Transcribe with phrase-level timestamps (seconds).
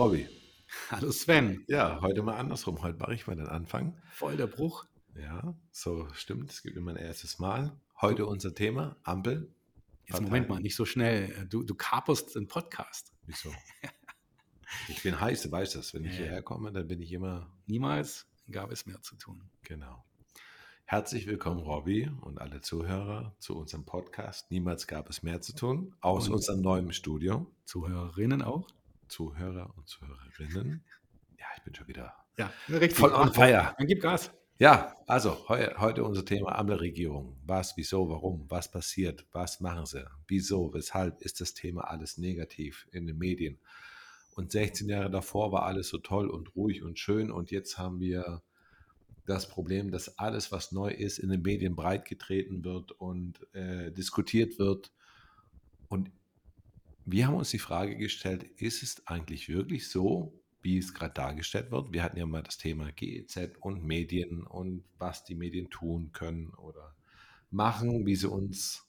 [0.00, 0.26] Robby.
[0.90, 1.62] Hallo Sven.
[1.68, 2.80] Ja, heute mal andersrum.
[2.80, 4.00] Heute mache ich mal den Anfang.
[4.14, 4.86] Voll der Bruch.
[5.14, 6.50] Ja, so stimmt.
[6.50, 7.78] Es gibt immer ein erstes Mal.
[8.00, 9.52] Heute unser Thema, Ampel.
[10.06, 11.46] Jetzt Moment mal, nicht so schnell.
[11.50, 13.12] Du, du kaperst den Podcast.
[13.26, 13.52] Wieso?
[14.88, 15.92] Ich bin heiß, du weißt das.
[15.92, 17.52] Wenn ich hierher komme, dann bin ich immer.
[17.66, 19.50] Niemals gab es mehr zu tun.
[19.64, 20.02] Genau.
[20.86, 24.50] Herzlich willkommen, Robby und alle Zuhörer zu unserem Podcast.
[24.50, 25.94] Niemals gab es mehr zu tun.
[26.00, 27.52] Aus und unserem neuen Studio.
[27.66, 28.66] Zuhörerinnen auch.
[29.10, 30.84] Zuhörer und Zuhörerinnen.
[31.38, 32.94] Ja, ich bin schon wieder ja, richtig.
[32.94, 33.74] voll on fire.
[33.76, 34.30] Dann gib Gas.
[34.58, 37.36] Ja, also heu, heute unser Thema Ampelregierung.
[37.46, 42.86] Was, wieso, warum, was passiert, was machen sie, wieso, weshalb ist das Thema alles negativ
[42.92, 43.58] in den Medien.
[44.34, 48.00] Und 16 Jahre davor war alles so toll und ruhig und schön und jetzt haben
[48.00, 48.42] wir
[49.26, 54.58] das Problem, dass alles, was neu ist, in den Medien breitgetreten wird und äh, diskutiert
[54.58, 54.92] wird.
[55.88, 56.10] Und
[57.04, 61.70] wir haben uns die Frage gestellt, ist es eigentlich wirklich so, wie es gerade dargestellt
[61.70, 61.92] wird?
[61.92, 66.50] Wir hatten ja mal das Thema GEZ und Medien und was die Medien tun können
[66.50, 66.94] oder
[67.50, 68.86] machen, wie sie uns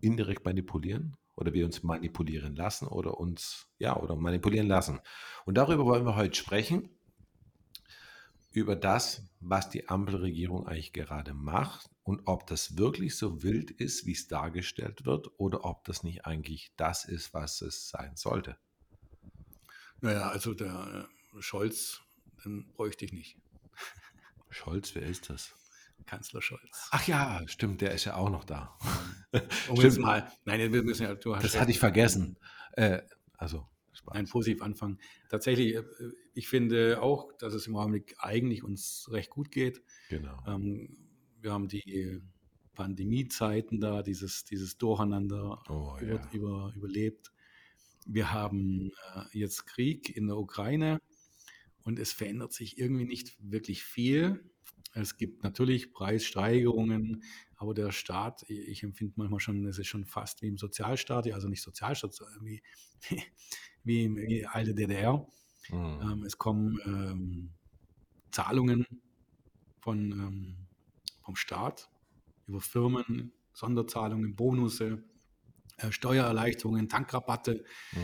[0.00, 5.00] indirekt manipulieren oder wir uns manipulieren lassen oder uns, ja, oder manipulieren lassen.
[5.44, 6.88] Und darüber wollen wir heute sprechen
[8.52, 14.06] über das, was die Ampelregierung eigentlich gerade macht und ob das wirklich so wild ist,
[14.06, 18.56] wie es dargestellt wird, oder ob das nicht eigentlich das ist, was es sein sollte.
[20.00, 22.02] Naja, also der äh, Scholz,
[22.44, 23.38] den bräuchte ich nicht.
[24.50, 25.54] Scholz, wer ist das?
[26.06, 26.88] Kanzler Scholz.
[26.90, 28.76] Ach ja, stimmt, der ist ja auch noch da.
[29.68, 29.98] Um stimmt.
[29.98, 32.36] mal, nein, wir müssen ja, du hast Das hatte ich vergessen.
[32.72, 33.00] Äh,
[33.38, 33.66] also
[34.08, 34.98] ein positiv anfangen.
[35.30, 35.84] Tatsächlich, äh,
[36.34, 39.82] ich finde auch, dass es im Augenblick eigentlich uns recht gut geht.
[40.10, 40.36] Genau.
[40.46, 41.03] Ähm,
[41.44, 42.22] wir haben die
[42.74, 46.30] Pandemiezeiten da, dieses, dieses Durcheinander oh, über, ja.
[46.32, 47.32] über, überlebt.
[48.06, 51.00] Wir haben äh, jetzt Krieg in der Ukraine
[51.82, 54.50] und es verändert sich irgendwie nicht wirklich viel.
[54.94, 57.22] Es gibt natürlich Preissteigerungen,
[57.56, 61.48] aber der Staat, ich empfinde manchmal schon, es ist schon fast wie im Sozialstaat, also
[61.48, 62.62] nicht Sozialstaat, wie,
[63.84, 65.26] wie in die alte DDR.
[65.68, 66.00] Mhm.
[66.02, 67.50] Ähm, es kommen ähm,
[68.30, 68.86] Zahlungen
[69.80, 70.63] von, ähm,
[71.24, 71.90] vom Staat
[72.46, 75.02] über Firmen, Sonderzahlungen, Bonusse,
[75.78, 77.64] äh, Steuererleichterungen, Tankrabatte.
[77.92, 77.98] Mhm.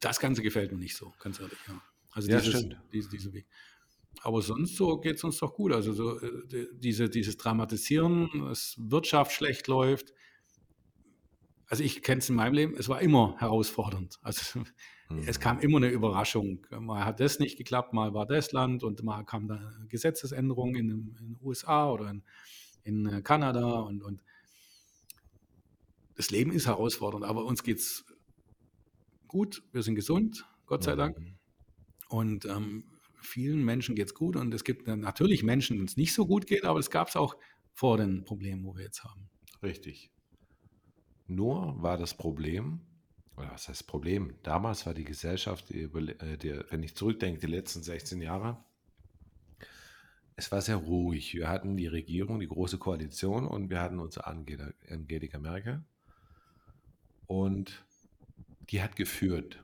[0.00, 1.58] Das Ganze gefällt mir nicht so, ganz ehrlich.
[1.66, 1.82] Ja.
[2.12, 3.46] Also ja, dieses, diese, diese Weg.
[4.22, 5.72] Aber sonst so geht es uns doch gut.
[5.72, 10.12] Also so, äh, diese, dieses Dramatisieren, dass Wirtschaft schlecht läuft,
[11.70, 14.18] also ich kenne es in meinem Leben, es war immer herausfordernd.
[14.22, 14.58] Also
[15.08, 15.22] mhm.
[15.26, 16.66] es kam immer eine Überraschung.
[16.78, 20.90] Mal hat das nicht geklappt, mal war das Land und mal kam da Gesetzesänderungen in,
[20.90, 22.24] in den USA oder in,
[22.82, 24.20] in äh, Kanada und, und
[26.16, 28.04] das Leben ist herausfordernd, aber uns geht es
[29.28, 31.18] gut, wir sind gesund, Gott sei Dank.
[31.18, 31.38] Mhm.
[32.08, 32.84] Und ähm,
[33.22, 36.48] vielen Menschen geht es gut und es gibt natürlich Menschen, denen es nicht so gut
[36.48, 37.36] geht, aber es gab es auch
[37.72, 39.30] vor den Problemen, wo wir jetzt haben.
[39.62, 40.10] Richtig.
[41.30, 42.80] Nur war das Problem,
[43.36, 44.34] oder was heißt Problem?
[44.42, 48.58] Damals war die Gesellschaft, die, äh, die, wenn ich zurückdenke, die letzten 16 Jahre,
[50.34, 51.32] es war sehr ruhig.
[51.34, 55.84] Wir hatten die Regierung, die große Koalition und wir hatten unsere Angelika Merkel.
[57.28, 57.84] Und
[58.70, 59.62] die hat geführt,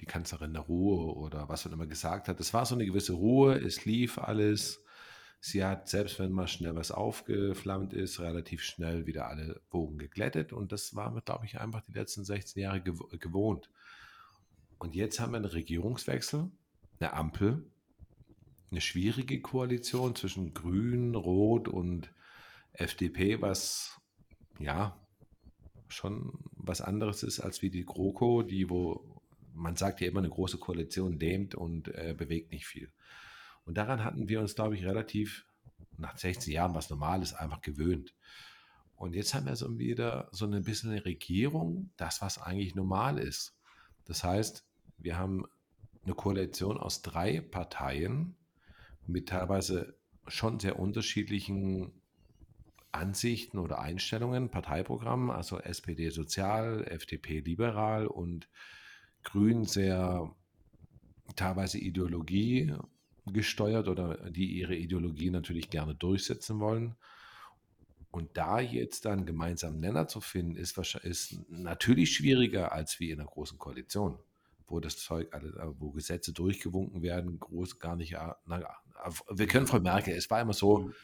[0.00, 2.40] die Kanzlerin der Ruhe oder was man immer gesagt hat.
[2.40, 4.81] Es war so eine gewisse Ruhe, es lief alles.
[5.44, 10.52] Sie hat, selbst wenn mal schnell was aufgeflammt ist, relativ schnell wieder alle Bogen geglättet.
[10.52, 13.68] Und das war, glaube ich, einfach die letzten 16 Jahre gewohnt.
[14.78, 16.48] Und jetzt haben wir einen Regierungswechsel,
[17.00, 17.64] eine Ampel,
[18.70, 22.12] eine schwierige Koalition zwischen Grün, Rot und
[22.74, 24.00] FDP, was
[24.60, 24.96] ja
[25.88, 29.20] schon was anderes ist als wie die GroKo, die wo
[29.54, 32.92] man sagt ja immer eine große Koalition lähmt und äh, bewegt nicht viel.
[33.64, 35.46] Und daran hatten wir uns, glaube ich, relativ
[35.96, 38.14] nach 16 Jahren, was normal ist, einfach gewöhnt.
[38.96, 43.18] Und jetzt haben wir so wieder so ein bisschen eine Regierung, das, was eigentlich normal
[43.18, 43.56] ist.
[44.04, 44.66] Das heißt,
[44.98, 45.44] wir haben
[46.04, 48.36] eine Koalition aus drei Parteien
[49.06, 49.96] mit teilweise
[50.28, 51.92] schon sehr unterschiedlichen
[52.92, 58.48] Ansichten oder Einstellungen, Parteiprogrammen, also SPD sozial, FDP liberal und
[59.24, 60.34] Grün sehr
[61.36, 62.74] teilweise Ideologie
[63.26, 66.96] gesteuert oder die ihre Ideologie natürlich gerne durchsetzen wollen.
[68.10, 73.20] Und da jetzt dann gemeinsam Nenner zu finden, ist, ist natürlich schwieriger als wie in
[73.20, 74.18] einer großen Koalition,
[74.66, 75.30] wo das Zeug,
[75.78, 78.12] wo Gesetze durchgewunken werden, groß gar nicht.
[78.12, 78.76] Äh, na,
[79.30, 80.94] wir können Frau Merkel, es war immer so, mhm.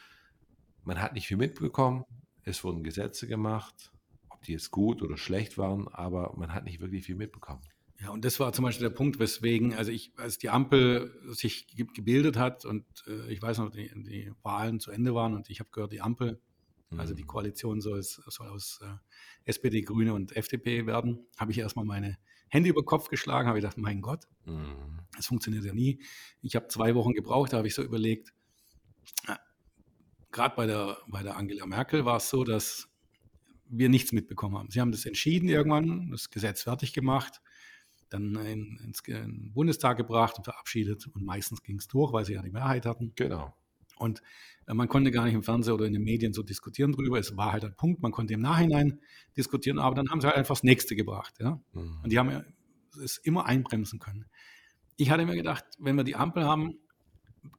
[0.84, 2.04] man hat nicht viel mitbekommen,
[2.42, 3.90] es wurden Gesetze gemacht,
[4.28, 7.62] ob die jetzt gut oder schlecht waren, aber man hat nicht wirklich viel mitbekommen.
[8.00, 11.66] Ja, und das war zum Beispiel der Punkt, weswegen, also ich, als die Ampel sich
[11.94, 15.58] gebildet hat und äh, ich weiß noch, die, die, Wahlen zu Ende waren und ich
[15.58, 16.40] habe gehört, die Ampel,
[16.90, 17.00] mhm.
[17.00, 17.28] also die mhm.
[17.28, 18.86] Koalition soll, soll aus äh,
[19.46, 22.18] SPD, Grüne und FDP werden, habe ich erstmal meine
[22.48, 25.00] Hände über Kopf geschlagen, habe ich gedacht, mein Gott, mhm.
[25.16, 26.00] das funktioniert ja nie.
[26.40, 28.32] Ich habe zwei Wochen gebraucht, da habe ich so überlegt,
[30.30, 32.88] gerade bei der, bei der Angela Merkel war es so, dass
[33.66, 34.70] wir nichts mitbekommen haben.
[34.70, 37.40] Sie haben das entschieden irgendwann, das Gesetz fertig gemacht
[38.10, 41.06] dann in, ins in Bundestag gebracht und verabschiedet.
[41.08, 43.12] Und meistens ging es durch, weil sie ja die Mehrheit hatten.
[43.16, 43.54] Genau.
[43.96, 44.22] Und
[44.66, 47.18] äh, man konnte gar nicht im Fernsehen oder in den Medien so diskutieren drüber.
[47.18, 49.00] Es war halt ein Punkt, man konnte im Nachhinein
[49.36, 51.34] diskutieren, aber dann haben sie halt einfach das nächste gebracht.
[51.40, 51.60] Ja?
[51.72, 52.00] Mhm.
[52.02, 52.44] Und die haben
[53.02, 54.26] es immer einbremsen können.
[54.96, 56.78] Ich hatte mir gedacht, wenn wir die Ampel haben,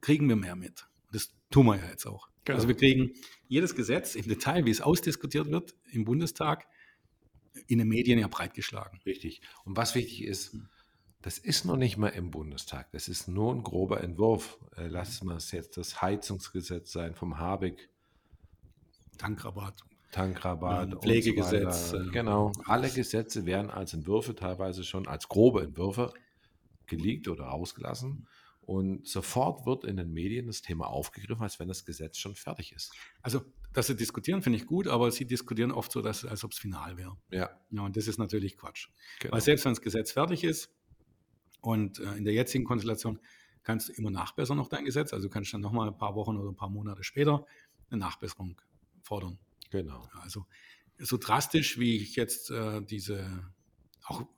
[0.00, 0.86] kriegen wir mehr mit.
[1.12, 2.28] Das tun wir ja jetzt auch.
[2.44, 2.56] Genau.
[2.56, 3.12] Also wir kriegen
[3.48, 6.66] jedes Gesetz im Detail, wie es ausdiskutiert wird im Bundestag,
[7.66, 9.00] in den Medien ja breitgeschlagen.
[9.04, 9.40] Richtig.
[9.64, 10.56] Und was wichtig ist,
[11.22, 12.90] das ist noch nicht mal im Bundestag.
[12.92, 14.58] Das ist nur ein grober Entwurf.
[14.76, 17.90] Äh, lass mal es jetzt das Heizungsgesetz sein vom Habeck.
[19.18, 19.84] Tankrabatt.
[20.12, 21.90] Tankrabatt, Pflegegesetz.
[21.90, 22.52] So äh, genau.
[22.64, 26.12] Alle Gesetze werden als Entwürfe teilweise schon als grobe Entwürfe
[26.86, 28.26] geleakt oder ausgelassen.
[28.70, 32.70] Und sofort wird in den Medien das Thema aufgegriffen, als wenn das Gesetz schon fertig
[32.70, 32.92] ist.
[33.20, 33.40] Also
[33.72, 36.58] dass sie diskutieren, finde ich gut, aber sie diskutieren oft so, dass, als ob es
[36.58, 37.16] final wäre.
[37.32, 37.50] Ja.
[37.70, 37.82] ja.
[37.82, 38.86] Und das ist natürlich Quatsch.
[39.18, 39.34] Genau.
[39.34, 40.70] Weil selbst wenn das Gesetz fertig ist
[41.60, 43.18] und äh, in der jetzigen Konstellation
[43.64, 45.12] kannst du immer nachbessern noch dein Gesetz.
[45.12, 47.44] Also du kannst dann nochmal ein paar Wochen oder ein paar Monate später
[47.90, 48.60] eine Nachbesserung
[49.02, 49.40] fordern.
[49.70, 50.08] Genau.
[50.22, 50.46] Also
[50.96, 53.50] so drastisch, wie ich jetzt äh, diese,
[54.04, 54.28] auch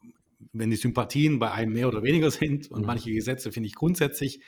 [0.53, 2.87] wenn die Sympathien bei einem mehr oder weniger sind und mhm.
[2.87, 4.41] manche Gesetze finde ich grundsätzlich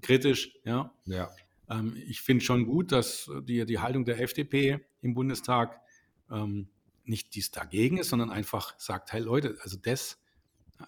[0.00, 0.94] kritisch, ja.
[1.06, 1.30] Ja.
[1.68, 5.80] Ähm, ich finde schon gut, dass die, die Haltung der FDP im Bundestag
[6.30, 6.68] ähm,
[7.04, 10.18] nicht dies dagegen ist, sondern einfach sagt, hey Leute, also das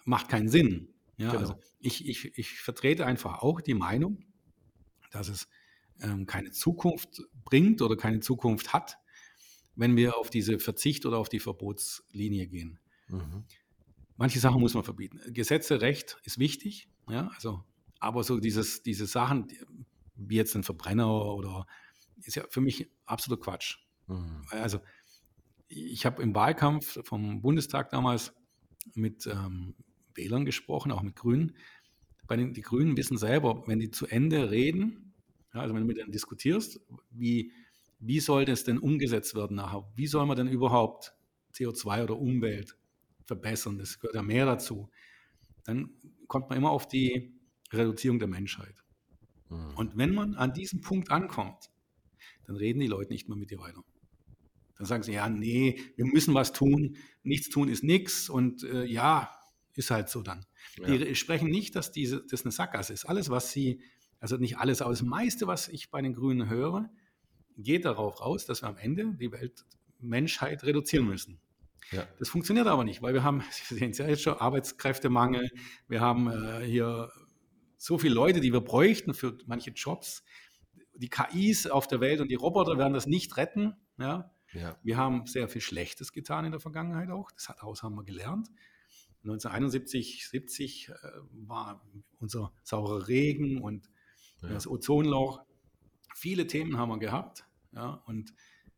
[0.05, 0.93] macht keinen Sinn.
[1.17, 1.41] Ja, genau.
[1.41, 4.25] also ich, ich, ich vertrete einfach auch die Meinung,
[5.11, 5.47] dass es
[6.01, 8.97] ähm, keine Zukunft bringt oder keine Zukunft hat,
[9.75, 12.79] wenn wir auf diese Verzicht oder auf die Verbotslinie gehen.
[13.09, 13.43] Mhm.
[14.17, 15.19] Manche Sachen muss man verbieten.
[15.33, 17.63] Gesetze, Recht ist wichtig, ja, also,
[17.99, 19.47] aber so dieses, diese Sachen,
[20.15, 21.65] wie jetzt ein Verbrenner oder
[22.21, 23.77] ist ja für mich absolut Quatsch.
[24.07, 24.43] Mhm.
[24.49, 24.79] Also
[25.67, 28.33] ich habe im Wahlkampf vom Bundestag damals
[28.93, 29.75] mit ähm,
[30.13, 31.55] Wählern gesprochen, auch mit Grünen.
[32.27, 35.13] Bei den, die Grünen wissen selber, wenn die zu Ende reden,
[35.53, 36.79] ja, also wenn du mit denen diskutierst,
[37.11, 37.51] wie,
[37.99, 39.89] wie soll das denn umgesetzt werden nachher?
[39.95, 41.13] Wie soll man denn überhaupt
[41.53, 42.77] CO2 oder Umwelt
[43.33, 43.77] verbessern?
[43.77, 44.89] Das gehört ja mehr dazu.
[45.65, 45.89] Dann
[46.27, 47.39] kommt man immer auf die
[47.71, 48.75] Reduzierung der Menschheit.
[49.49, 49.75] Mhm.
[49.75, 51.69] Und wenn man an diesem Punkt ankommt,
[52.45, 53.83] dann reden die Leute nicht mehr mit dir weiter.
[54.77, 58.85] Dann sagen sie, ja, nee, wir müssen was tun, nichts tun ist nichts und äh,
[58.85, 59.31] ja,
[59.75, 60.45] ist halt so dann.
[60.79, 60.97] Ja.
[60.97, 63.05] Die sprechen nicht, dass diese, das eine Sackgasse ist.
[63.05, 63.81] Alles, was sie,
[64.19, 66.89] also nicht alles, aber das meiste, was ich bei den Grünen höre,
[67.57, 69.65] geht darauf raus, dass wir am Ende die Welt,
[69.99, 71.39] Menschheit reduzieren müssen.
[71.91, 72.07] Ja.
[72.19, 75.49] Das funktioniert aber nicht, weil wir haben, Sie sehen es ja jetzt schon, Arbeitskräftemangel,
[75.87, 77.09] wir haben äh, hier
[77.77, 80.23] so viele Leute, die wir bräuchten für manche Jobs.
[80.95, 83.75] Die KIs auf der Welt und die Roboter werden das nicht retten.
[83.97, 84.31] Ja?
[84.53, 84.77] ja.
[84.83, 87.31] Wir haben sehr viel Schlechtes getan in der Vergangenheit auch.
[87.31, 88.47] Das hat, daraus haben wir gelernt.
[89.23, 90.93] 1971, 70 äh,
[91.47, 91.85] war
[92.19, 93.89] unser saurer Regen und
[94.41, 94.49] ja.
[94.49, 95.43] das Ozonloch.
[96.15, 97.45] Viele Themen haben wir gehabt.
[97.73, 98.01] Ja?
[98.05, 98.33] Und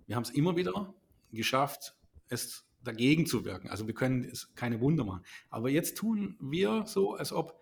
[0.07, 0.93] wir haben es immer wieder
[1.31, 1.95] geschafft,
[2.27, 3.69] es dagegen zu wirken.
[3.69, 5.23] Also wir können es keine Wunder machen.
[5.49, 7.59] Aber jetzt tun wir so, als ob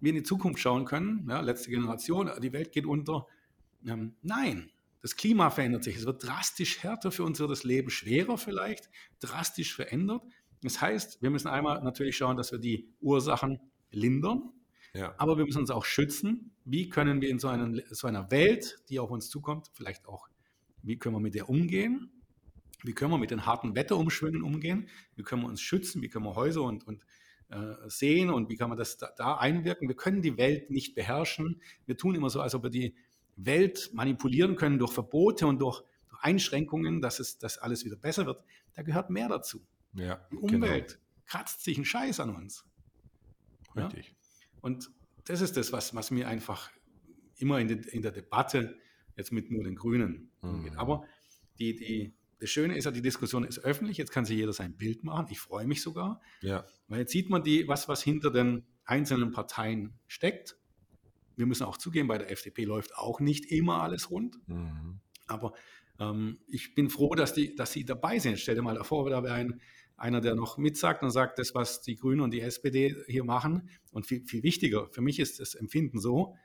[0.00, 3.26] wir in die Zukunft schauen können, ja, letzte Generation, die Welt geht unter.
[3.84, 4.70] Ähm, nein,
[5.02, 5.96] das Klima verändert sich.
[5.96, 8.90] Es wird drastisch härter für uns, wird das Leben schwerer vielleicht,
[9.20, 10.22] drastisch verändert.
[10.62, 14.50] Das heißt, wir müssen einmal natürlich schauen, dass wir die Ursachen lindern,
[14.94, 15.14] ja.
[15.18, 16.52] aber wir müssen uns auch schützen.
[16.64, 20.28] Wie können wir in so, einen, so einer Welt, die auf uns zukommt, vielleicht auch,
[20.82, 22.10] wie können wir mit der umgehen?
[22.86, 24.88] Wie können wir mit den harten Wetterumschwüngen umgehen?
[25.14, 26.02] Wie können wir uns schützen?
[26.02, 27.04] Wie können wir Häuser und, und
[27.48, 29.88] äh, sehen und wie kann man das da, da, einwirken.
[29.88, 31.60] Wir können die Welt nicht beherrschen.
[31.84, 32.96] Wir tun immer so, als ob wir die
[33.36, 38.26] Welt manipulieren können durch Verbote und durch, durch Einschränkungen, dass, es, dass alles wieder besser
[38.26, 38.42] wird.
[38.74, 39.64] Da gehört mehr dazu.
[39.92, 41.00] Ja, die Umwelt genau.
[41.26, 42.64] kratzt sich einen Scheiß an uns.
[43.76, 44.08] Richtig.
[44.08, 44.14] Ja?
[44.62, 44.90] Und
[45.24, 46.70] das ist das, was, was mir einfach
[47.36, 48.76] immer in, de, in der Debatte
[49.16, 50.64] jetzt mit nur den Grünen mhm.
[50.64, 50.76] geht.
[50.76, 51.04] Aber
[51.58, 53.96] die, die, das Schöne ist ja, die Diskussion ist öffentlich.
[53.96, 55.26] Jetzt kann sich jeder sein Bild machen.
[55.30, 56.20] Ich freue mich sogar.
[56.42, 56.64] Ja.
[56.88, 60.56] Weil jetzt sieht man die, was, was hinter den einzelnen Parteien steckt.
[61.36, 64.38] Wir müssen auch zugeben, bei der FDP läuft auch nicht immer alles rund.
[64.48, 65.00] Mhm.
[65.26, 65.54] Aber
[65.98, 68.38] ähm, ich bin froh, dass, die, dass sie dabei sind.
[68.38, 69.60] Stell dir mal vor, da wäre ein,
[69.96, 73.70] einer, der noch mitsagt und sagt, das, was die Grünen und die SPD hier machen.
[73.92, 76.36] Und viel, viel wichtiger, für mich ist das Empfinden so,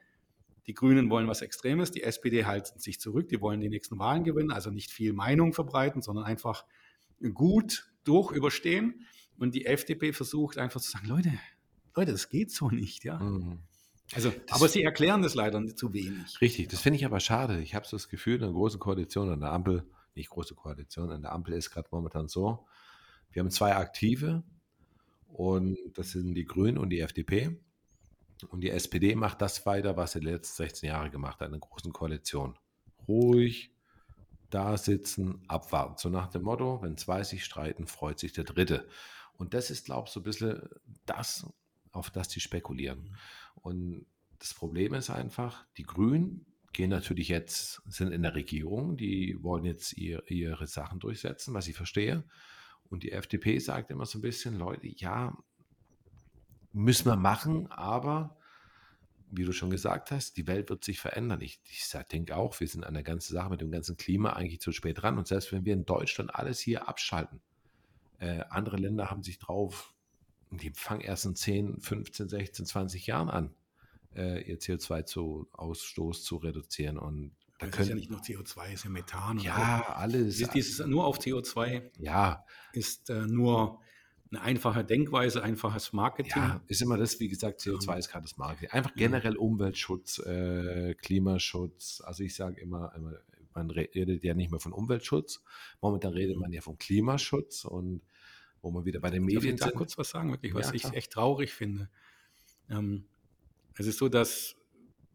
[0.67, 4.23] die Grünen wollen was Extremes, die SPD halten sich zurück, die wollen die nächsten Wahlen
[4.23, 6.65] gewinnen, also nicht viel Meinung verbreiten, sondern einfach
[7.33, 9.05] gut durch überstehen.
[9.37, 11.31] Und die FDP versucht einfach zu sagen, Leute,
[11.95, 13.19] Leute, das geht so nicht, ja.
[13.19, 13.59] Mhm.
[14.13, 16.39] Also, das aber sie erklären das leider zu wenig.
[16.41, 17.61] Richtig, das finde ich aber schade.
[17.61, 21.11] Ich habe so das Gefühl, in einer großen Koalition, an der Ampel, nicht große Koalition,
[21.11, 22.65] an der Ampel ist gerade momentan so,
[23.31, 24.43] wir haben zwei Aktive
[25.27, 27.57] und das sind die Grünen und die FDP.
[28.49, 31.53] Und die SPD macht das weiter, was sie die letzten 16 Jahre gemacht hat, in
[31.53, 32.57] einer großen Koalition.
[33.07, 33.73] Ruhig,
[34.49, 35.97] da sitzen, abwarten.
[35.97, 38.87] So nach dem Motto, wenn zwei sich streiten, freut sich der Dritte.
[39.33, 40.61] Und das ist, glaube ich, so ein bisschen
[41.05, 41.47] das,
[41.91, 43.15] auf das die spekulieren.
[43.55, 44.05] Und
[44.39, 49.65] das Problem ist einfach, die Grünen gehen natürlich jetzt, sind in der Regierung, die wollen
[49.65, 52.23] jetzt ihr, ihre Sachen durchsetzen, was ich verstehe.
[52.89, 55.37] Und die FDP sagt immer so ein bisschen, Leute, ja,
[56.73, 58.37] müssen wir machen, aber
[59.31, 61.41] wie du schon gesagt hast, die Welt wird sich verändern.
[61.41, 64.59] Ich, ich denke auch, wir sind an der ganzen Sache mit dem ganzen Klima eigentlich
[64.59, 65.17] zu spät dran.
[65.17, 67.41] Und selbst wenn wir in Deutschland alles hier abschalten,
[68.19, 69.93] äh, andere Länder haben sich drauf,
[70.51, 73.55] die fangen erst in 10, 15, 16, 20 Jahren an,
[74.15, 76.97] äh, ihr CO2-Ausstoß zu reduzieren.
[76.97, 79.39] Und da das ist ja nicht nur CO2, ist ja Methan.
[79.39, 80.37] Ja, alles.
[80.37, 82.45] Dieses, dieses nur auf CO2 ja.
[82.73, 83.79] ist äh, nur
[84.31, 86.41] eine einfache Denkweise, einfaches Marketing.
[86.41, 88.69] Ja, ist immer das, wie gesagt, CO2 ist gerade das Marketing.
[88.69, 92.01] Einfach generell Umweltschutz, äh, Klimaschutz.
[92.05, 92.93] Also ich sage immer,
[93.53, 95.43] man redet ja nicht mehr von Umweltschutz.
[95.81, 98.01] Momentan redet man ja von Klimaschutz und
[98.61, 100.75] wo man wieder bei den Medien Darf ich da kurz was sagen, wirklich, was ja,
[100.75, 101.89] ich echt traurig finde.
[102.69, 103.05] Ähm,
[103.75, 104.55] es ist so, dass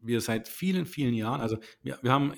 [0.01, 2.33] wir seit vielen, vielen Jahren, also wir, wir haben,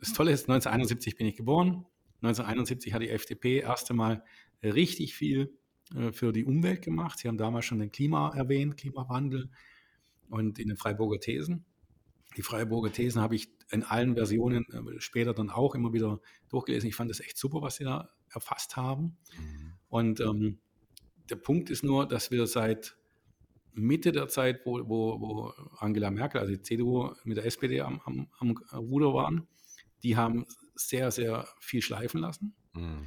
[0.00, 1.84] das Tolle ist, 1971 bin ich geboren.
[2.22, 4.24] 1971 hat die FDP erste Mal
[4.62, 5.52] richtig viel
[6.12, 7.18] für die Umwelt gemacht.
[7.18, 9.50] Sie haben damals schon den Klima erwähnt, Klimawandel
[10.28, 11.64] und in den Freiburger Thesen.
[12.36, 16.88] Die Freiburger Thesen habe ich in allen Versionen äh, später dann auch immer wieder durchgelesen.
[16.88, 19.16] Ich fand das echt super, was sie da erfasst haben.
[19.38, 19.72] Mhm.
[19.88, 20.58] Und ähm,
[21.30, 22.96] der Punkt ist nur, dass wir seit
[23.74, 28.00] Mitte der Zeit, wo, wo, wo Angela Merkel, also die CDU mit der SPD am,
[28.04, 29.46] am, am Ruder waren,
[30.02, 32.54] die haben sehr, sehr viel schleifen lassen.
[32.74, 33.06] Mhm.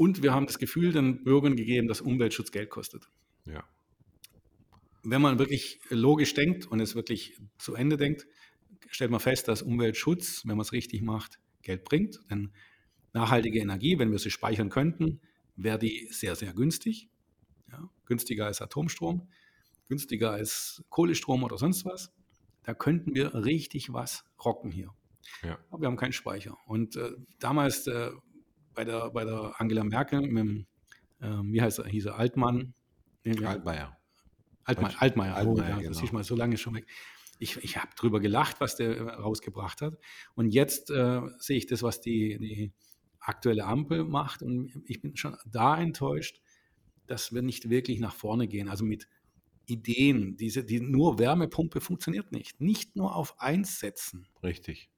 [0.00, 3.10] Und wir haben das Gefühl den Bürgern gegeben, dass Umweltschutz Geld kostet.
[3.44, 3.68] Ja.
[5.02, 8.26] Wenn man wirklich logisch denkt und es wirklich zu Ende denkt,
[8.88, 12.18] stellt man fest, dass Umweltschutz, wenn man es richtig macht, Geld bringt.
[12.30, 12.50] Denn
[13.12, 15.20] nachhaltige Energie, wenn wir sie speichern könnten,
[15.56, 17.10] wäre die sehr, sehr günstig.
[17.70, 19.28] Ja, günstiger als Atomstrom,
[19.86, 22.10] günstiger als Kohlestrom oder sonst was.
[22.62, 24.94] Da könnten wir richtig was rocken hier.
[25.42, 25.58] Ja.
[25.68, 26.56] Aber wir haben keinen Speicher.
[26.64, 28.12] Und äh, damals äh,
[28.80, 30.66] bei, der, bei der Angela Merkel, mit dem,
[31.20, 32.72] äh, wie heißt er, hieß er, Altmann?
[33.24, 33.98] Nee, Altmaier.
[34.64, 35.88] Altmaier, Altmaier, Altmaier oh, ja, genau.
[35.88, 36.86] das ist mal so lange schon weg.
[37.38, 39.98] Ich, ich habe drüber gelacht, was der rausgebracht hat.
[40.34, 42.72] Und jetzt äh, sehe ich das, was die, die
[43.18, 44.42] aktuelle Ampel macht.
[44.42, 46.40] Und ich bin schon da enttäuscht,
[47.06, 48.68] dass wir nicht wirklich nach vorne gehen.
[48.70, 49.08] Also mit
[49.66, 52.60] Ideen, diese, die nur Wärmepumpe funktioniert nicht.
[52.60, 54.26] Nicht nur auf eins setzen.
[54.42, 54.90] Richtig.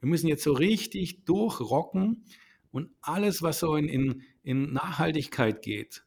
[0.00, 2.24] Wir müssen jetzt so richtig durchrocken
[2.70, 6.04] und alles, was so in, in, in Nachhaltigkeit geht,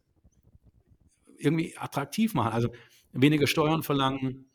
[1.38, 2.54] irgendwie attraktiv machen.
[2.54, 2.70] Also
[3.12, 4.46] weniger Steuern verlangen,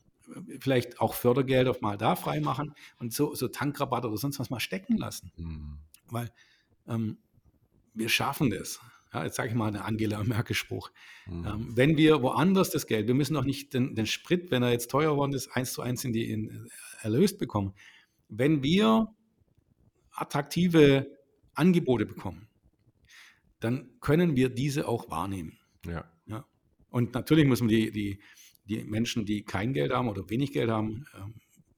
[0.61, 4.97] vielleicht auch Fördergelder mal da freimachen und so, so Tankrabatt oder sonst was mal stecken
[4.97, 5.33] lassen.
[5.37, 5.79] Mhm.
[6.11, 6.31] Weil
[6.87, 7.19] ähm,
[7.95, 8.81] wir schaffen das
[9.12, 10.91] ja, jetzt sage ich mal einen Angela Merkel-Spruch.
[11.27, 11.47] Mhm.
[11.47, 14.71] Ähm, wenn wir woanders das Geld, wir müssen doch nicht den, den, Sprit, wenn er
[14.71, 16.69] jetzt teuer geworden ist, eins zu eins in die in,
[17.00, 17.75] erlöst bekommen.
[18.29, 19.09] Wenn wir
[20.12, 21.11] attraktive
[21.59, 22.49] Angebote bekommen,
[23.61, 25.59] dann können wir diese auch wahrnehmen.
[25.85, 26.11] Ja.
[26.27, 26.47] ja.
[26.91, 28.21] Und natürlich muss man die, die,
[28.65, 31.35] die Menschen, die kein Geld haben oder wenig Geld haben, ähm,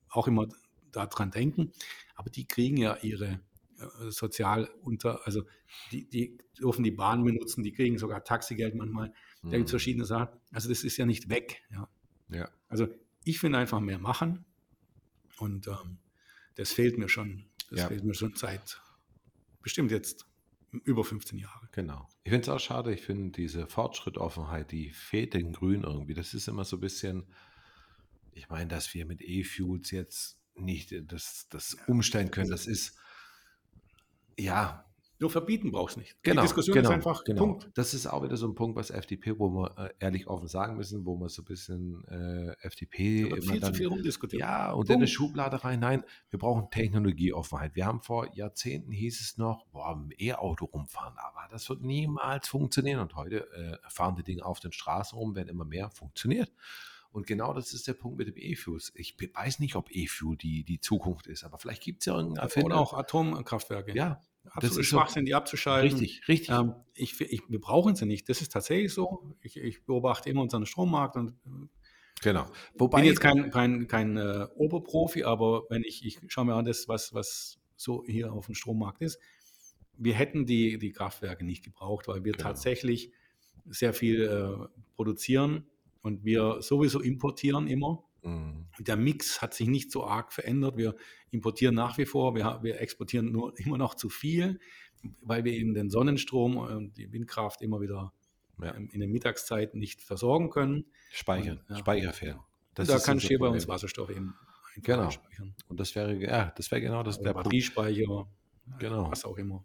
[0.08, 0.48] auch immer
[0.92, 1.72] daran denken.
[2.14, 3.40] Aber die kriegen ja ihre
[3.78, 5.44] äh, sozial unter, also
[5.90, 9.12] die, die dürfen die Bahn benutzen, die kriegen sogar Taxigeld manchmal.
[9.42, 9.76] Da gibt es mhm.
[9.76, 10.28] verschiedene Sachen.
[10.52, 11.62] Also das ist ja nicht weg.
[11.70, 11.88] Ja.
[12.28, 12.50] ja.
[12.68, 12.88] Also
[13.24, 14.44] ich finde einfach mehr machen
[15.38, 15.98] und ähm,
[16.56, 17.46] das fehlt mir schon.
[17.70, 17.88] Das ja.
[17.88, 18.82] fehlt mir schon seit
[19.62, 20.26] bestimmt jetzt
[20.84, 21.68] über 15 Jahre.
[21.72, 22.08] Genau.
[22.22, 26.14] Ich finde es auch schade, ich finde diese Fortschrittoffenheit, die fehlt den Grünen irgendwie.
[26.14, 27.26] Das ist immer so ein bisschen,
[28.32, 32.96] ich meine, dass wir mit E-Fuels jetzt nicht das, das umstellen können, das ist,
[34.38, 34.89] ja,
[35.20, 36.16] Nur verbieten brauchst du nicht.
[36.22, 37.40] Genau, die Diskussion genau, ist einfach genau.
[37.40, 37.70] Punkt.
[37.74, 40.78] Das ist auch wieder so ein Punkt, was FDP, wo wir äh, ehrlich offen sagen
[40.78, 44.40] müssen, wo wir so ein bisschen äh, FDP immer viel dann, zu viel rumdiskutiert.
[44.40, 45.10] ja, und in eine Punkt.
[45.10, 45.80] Schublade rein.
[45.80, 47.76] Nein, wir brauchen Technologieoffenheit.
[47.76, 52.48] Wir haben vor Jahrzehnten hieß es noch, boah, im E-Auto rumfahren, aber das wird niemals
[52.48, 53.00] funktionieren.
[53.00, 56.50] Und heute äh, fahren die Dinge auf den Straßen rum, werden immer mehr funktioniert.
[57.12, 58.80] Und genau das ist der Punkt mit dem E-Fuel.
[58.94, 62.44] Ich weiß nicht, ob E-Fuel die, die Zukunft ist, aber vielleicht gibt es ja irgendeinen
[62.44, 62.66] Erfinder.
[62.66, 63.94] Oder auch Atomkraftwerke.
[63.96, 65.98] Ja, Absolut Schwachsinn, die abzuschalten.
[65.98, 66.50] richtig, richtig.
[66.50, 68.28] Ähm, ich, ich, wir brauchen sie nicht.
[68.28, 69.34] Das ist tatsächlich so.
[69.42, 71.68] Ich, ich beobachte immer unseren Strommarkt und äh,
[72.22, 72.44] genau.
[72.44, 76.64] bin Wobei jetzt kein, kein, kein äh, Oberprofi, aber wenn ich, ich schaue mir an,
[76.64, 79.18] das, was, was so hier auf dem Strommarkt ist,
[79.98, 82.44] wir hätten die, die Kraftwerke nicht gebraucht, weil wir Genau.
[82.44, 83.12] tatsächlich
[83.66, 85.66] sehr viel äh, produzieren
[86.02, 88.04] und wir sowieso importieren immer.
[88.22, 88.66] Mhm.
[88.78, 90.76] Der Mix hat sich nicht so arg verändert.
[90.76, 90.94] Wir
[91.30, 94.60] importieren nach wie vor, wir, wir exportieren nur immer noch zu viel,
[95.22, 98.12] weil wir eben den Sonnenstrom und die Windkraft immer wieder
[98.62, 98.72] Ja.
[98.72, 100.84] in der Mittagszeit nicht versorgen können.
[101.10, 101.76] Speichern, Und, ja.
[101.78, 102.40] Speicher fehlen.
[102.74, 103.66] Das da kann bei uns.
[103.68, 104.34] Wasserstoff eben
[104.76, 105.04] Genau.
[105.04, 105.54] einspeichern.
[105.68, 107.34] Und das wäre, ja, das wäre genau das Oder der.
[107.34, 108.28] Batteriespeicher,
[108.78, 109.10] Genau.
[109.10, 109.64] was auch immer.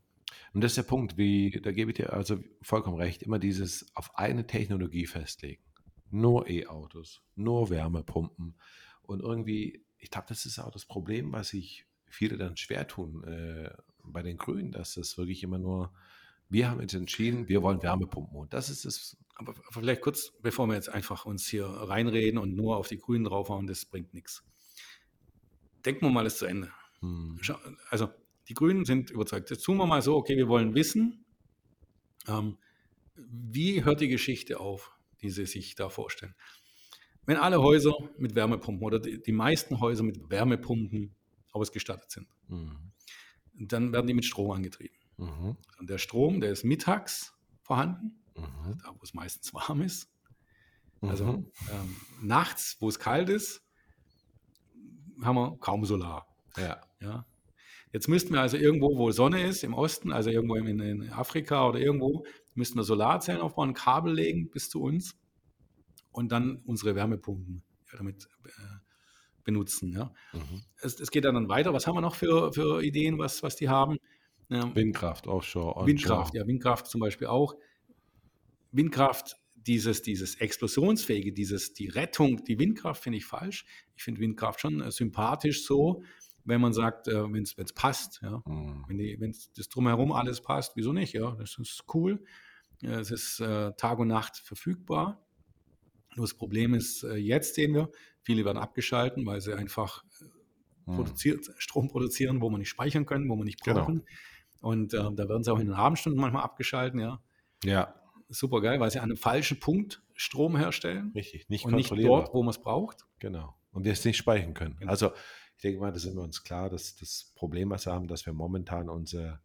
[0.53, 3.93] Und das ist der Punkt, wie, da gebe ich dir also vollkommen recht, immer dieses
[3.95, 5.61] auf eine Technologie festlegen.
[6.11, 8.55] Nur E-Autos, nur Wärmepumpen.
[9.01, 13.23] Und irgendwie, ich glaube, das ist auch das Problem, was sich viele dann schwer tun
[13.23, 13.69] äh,
[14.03, 15.91] bei den Grünen, dass das wirklich immer nur,
[16.49, 18.37] wir haben jetzt entschieden, wir wollen Wärmepumpen.
[18.37, 19.17] Und das ist es.
[19.35, 23.25] Aber vielleicht kurz, bevor wir jetzt einfach uns hier reinreden und nur auf die Grünen
[23.25, 24.43] draufhauen, das bringt nichts.
[25.83, 26.71] Denken wir mal das zu Ende.
[27.01, 27.39] Hm,
[27.89, 28.09] Also
[28.47, 29.49] die Grünen sind überzeugt.
[29.49, 31.25] Jetzt tun wir mal so, okay, wir wollen wissen,
[32.27, 32.57] ähm,
[33.15, 36.35] wie hört die Geschichte auf, die sie sich da vorstellen.
[37.25, 41.15] Wenn alle Häuser mit Wärmepumpen oder die, die meisten Häuser mit Wärmepumpen
[41.51, 42.91] ausgestattet sind, hm,
[43.53, 44.97] dann werden die mit Strom angetrieben.
[45.17, 50.11] mhm, Und der Strom, der ist mittags vorhanden, mhm, da wo es meistens warm ist.
[51.01, 51.51] Also mhm.
[51.71, 53.61] ähm, nachts, wo es kalt ist,
[55.21, 56.27] haben wir kaum Solar.
[56.57, 57.25] ja, Ja.
[57.91, 61.65] Jetzt müssten wir also irgendwo, wo Sonne ist, im Osten, also irgendwo in, in Afrika
[61.69, 65.15] oder irgendwo, müssten wir Solarzellen aufbauen, Kabel legen bis zu uns
[66.11, 68.49] und dann unsere Wärmepumpen damit äh,
[69.43, 69.93] benutzen.
[69.93, 70.11] Ja.
[70.33, 70.61] mhm.
[70.81, 71.73] Es, es geht dann weiter.
[71.73, 73.97] Was haben wir noch für, für Ideen, was, was die haben?
[74.49, 75.85] Ja, Windkraft, Offshore.
[75.87, 77.55] Windkraft, ja, Windkraft zum Beispiel auch.
[78.71, 83.65] Windkraft, dieses, dieses Explosionsfähige, dieses, die Rettung, die Windkraft finde ich falsch.
[83.95, 86.03] Ich finde Windkraft schon äh, sympathisch so,
[86.43, 88.43] wenn man sagt, äh, wenn es passt, ja.
[88.45, 88.85] Mhm.
[88.87, 91.13] Wenn, die, wenn das drumherum alles passt, wieso nicht?
[91.13, 92.23] Ja, das ist cool.
[92.81, 95.25] Es ist äh, Tag und Nacht verfügbar.
[96.15, 97.89] Nur das Problem ist, äh, jetzt sehen wir,
[98.21, 100.03] viele werden abgeschalten, weil sie einfach
[100.87, 100.95] Mhm.
[100.97, 103.81] produziert, Strom produzieren, wo man nicht speichern können, wo man nicht Genau.
[103.81, 104.03] brauchen.
[104.61, 107.21] Und äh, da werden sie auch in den Abendstunden manchmal abgeschalten, ja.
[107.63, 107.95] Ja,
[108.27, 111.47] Super geil, weil sie an einem falschen Punkt Strom herstellen richtig.
[111.47, 113.05] Nicht und nicht dort, wo man es braucht.
[113.19, 113.55] Genau.
[113.71, 114.77] Und wir es nicht speichern können.
[114.79, 114.89] Genau.
[114.89, 115.11] Also
[115.55, 118.25] ich denke mal, da sind wir uns klar, dass das Problem, was wir haben, dass
[118.25, 119.41] wir momentan unsere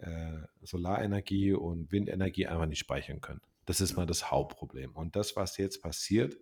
[0.00, 3.40] äh, Solarenergie und Windenergie einfach nicht speichern können.
[3.66, 4.92] Das ist mal das Hauptproblem.
[4.92, 6.36] Und das, was jetzt passiert,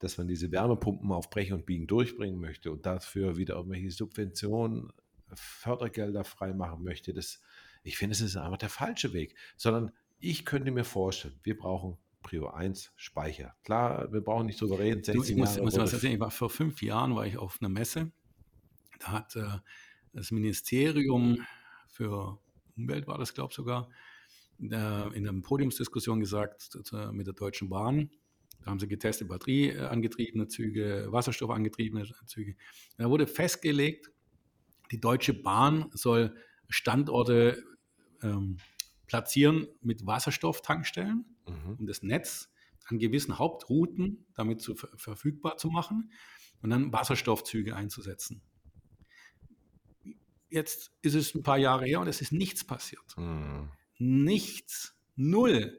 [0.00, 4.92] dass man diese Wärmepumpen auf Brechen und Biegen durchbringen möchte und dafür wieder irgendwelche Subventionen,
[5.32, 7.40] Fördergelder freimachen möchte, das,
[7.84, 9.36] ich finde, es ist einfach der falsche Weg.
[9.56, 13.54] Sondern ich könnte mir vorstellen, wir brauchen Prio 1 Speicher.
[13.62, 15.02] Klar, wir brauchen nicht drüber reden.
[15.02, 17.38] Du, ich 16 muss, Jahre muss was erzählen, ich war vor fünf Jahren war ich
[17.38, 18.10] auf einer Messe.
[18.98, 19.58] Da hat äh,
[20.12, 21.46] das Ministerium
[21.88, 22.38] für
[22.82, 23.88] Umwelt, war das, glaube ich sogar,
[24.60, 24.64] äh,
[25.16, 28.10] in einer Podiumsdiskussion gesagt äh, mit der Deutschen Bahn.
[28.62, 32.56] Da haben sie getestet, batterieangetriebene Züge, wasserstoffangetriebene Züge.
[32.98, 34.10] Da wurde festgelegt,
[34.90, 36.34] die Deutsche Bahn soll
[36.68, 37.62] Standorte
[38.22, 38.58] ähm,
[39.06, 41.76] platzieren mit Wasserstofftankstellen Mhm.
[41.78, 42.52] um das Netz
[42.86, 46.12] an gewissen Hauptrouten damit zu, ver- verfügbar zu machen
[46.62, 48.42] und dann Wasserstoffzüge einzusetzen.
[50.50, 53.16] Jetzt ist es ein paar Jahre her und es ist nichts passiert.
[53.16, 53.70] Mhm.
[53.98, 54.96] Nichts.
[55.16, 55.78] Null.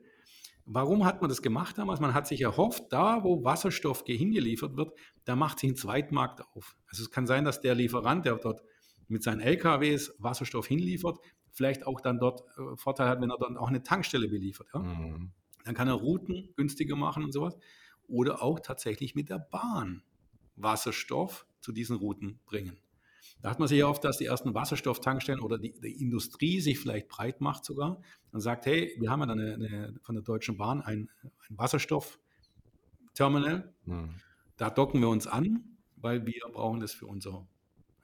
[0.65, 1.99] Warum hat man das gemacht damals?
[1.99, 4.93] Man hat sich erhofft, da wo Wasserstoff ge- hingeliefert wird,
[5.25, 6.77] da macht sich ein Zweitmarkt auf.
[6.87, 8.61] Also es kann sein, dass der Lieferant, der dort
[9.07, 11.17] mit seinen LKWs Wasserstoff hinliefert,
[11.51, 14.67] vielleicht auch dann dort äh, Vorteil hat, wenn er dann auch eine Tankstelle beliefert.
[14.73, 14.79] Ja?
[14.79, 15.31] Mhm.
[15.65, 17.57] Dann kann er Routen günstiger machen und sowas.
[18.07, 20.03] Oder auch tatsächlich mit der Bahn
[20.55, 22.77] Wasserstoff zu diesen Routen bringen.
[23.41, 27.07] Da hat man sich erhofft, dass die ersten Wasserstofftankstellen oder die, die Industrie sich vielleicht
[27.07, 27.99] breit macht sogar
[28.31, 31.57] und sagt, hey, wir haben ja dann eine, eine, von der Deutschen Bahn ein, ein
[31.57, 34.09] Wasserstoffterminal, Mhm.
[34.57, 37.47] da docken wir uns an, weil wir brauchen das für unser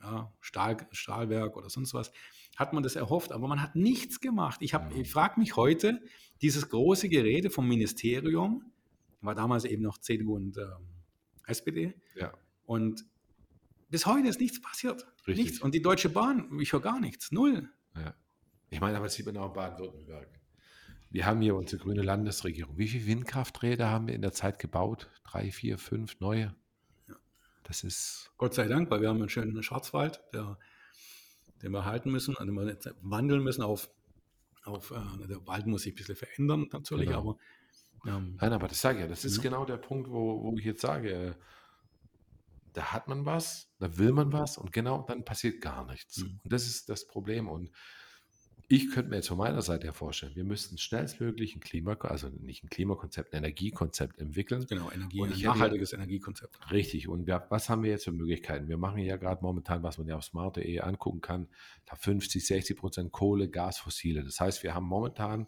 [0.02, 2.12] ja, Stahl, Stahlwerk oder sonst was,
[2.56, 4.58] hat man das erhofft, aber man hat nichts gemacht.
[4.62, 5.02] Ich, hab- Mhm.
[5.02, 6.02] ich frage mich heute,
[6.42, 8.72] dieses große Gerede vom Ministerium,
[9.22, 10.88] war damals eben noch CDU und ähm,
[11.46, 12.34] SPD, Ja,
[12.66, 13.06] und
[13.90, 15.06] bis heute ist nichts passiert.
[15.28, 15.46] Richtig.
[15.46, 15.62] Nichts.
[15.62, 17.70] Und die Deutsche Bahn, ich höre gar nichts, null.
[17.96, 18.14] ja.
[18.70, 20.28] Ich meine, aber das sieht man auch in Baden-Württemberg.
[21.10, 22.78] Wir haben hier unsere grüne Landesregierung.
[22.78, 25.10] Wie viele Windkrafträder haben wir in der Zeit gebaut?
[25.24, 26.54] Drei, vier, fünf neue?
[27.64, 30.58] Das ist, Gott sei Dank, weil wir haben einen schönen Schwarzwald, der,
[31.62, 33.90] den wir halten müssen, den wir wandeln müssen auf,
[34.64, 37.20] auf äh, der Wald muss sich ein bisschen verändern natürlich, Genau.
[38.04, 39.42] aber ähm, nein, aber das sage ich ja, das ist Mhm.
[39.44, 41.34] genau der Punkt, wo, wo ich jetzt sage, äh,
[42.74, 46.18] da hat man was, da will man was und genau dann passiert gar nichts.
[46.18, 46.40] Mhm.
[46.44, 47.48] Und das ist das Problem.
[47.48, 47.72] Und
[48.70, 52.28] ich könnte mir jetzt von meiner Seite her vorstellen, wir müssten schnellstmöglich ein Klima, also
[52.28, 54.66] nicht ein Klimakonzept, ein Energiekonzept entwickeln.
[54.68, 56.58] genau, Energie, Und ein ich hätte- nachhaltiges Energiekonzept.
[56.72, 57.08] Richtig.
[57.08, 58.68] Und wir, was haben wir jetzt für Möglichkeiten?
[58.68, 61.48] Wir machen ja gerade momentan, was man ja auf smart.de angucken kann,
[61.86, 64.24] da 50, 60 Prozent Kohle, Gas, Fossile.
[64.26, 65.48] Das heißt, wir haben momentan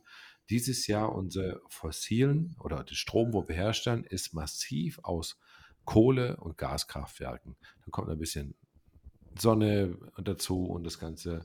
[0.49, 5.38] dieses Jahr unsere fossilen oder der Strom, wo wir herstellen, ist massiv aus
[5.89, 7.58] Kohle- und Gaskraftwerken.
[7.84, 8.54] Dann kommt ein bisschen
[9.36, 11.41] Sonne dazu und das Ganze.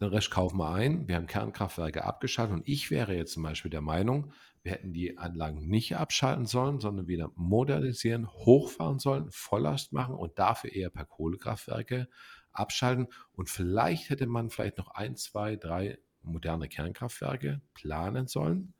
[0.00, 1.08] Den Rest kaufen wir ein.
[1.08, 5.18] Wir haben Kernkraftwerke abgeschaltet und ich wäre jetzt zum Beispiel der Meinung, wir hätten die
[5.18, 11.04] Anlagen nicht abschalten sollen, sondern wieder modernisieren, hochfahren sollen, Volllast machen und dafür eher per
[11.04, 12.08] Kohlekraftwerke
[12.52, 13.08] abschalten.
[13.32, 18.74] Und vielleicht hätte man vielleicht noch ein, zwei, drei moderne Kernkraftwerke planen sollen,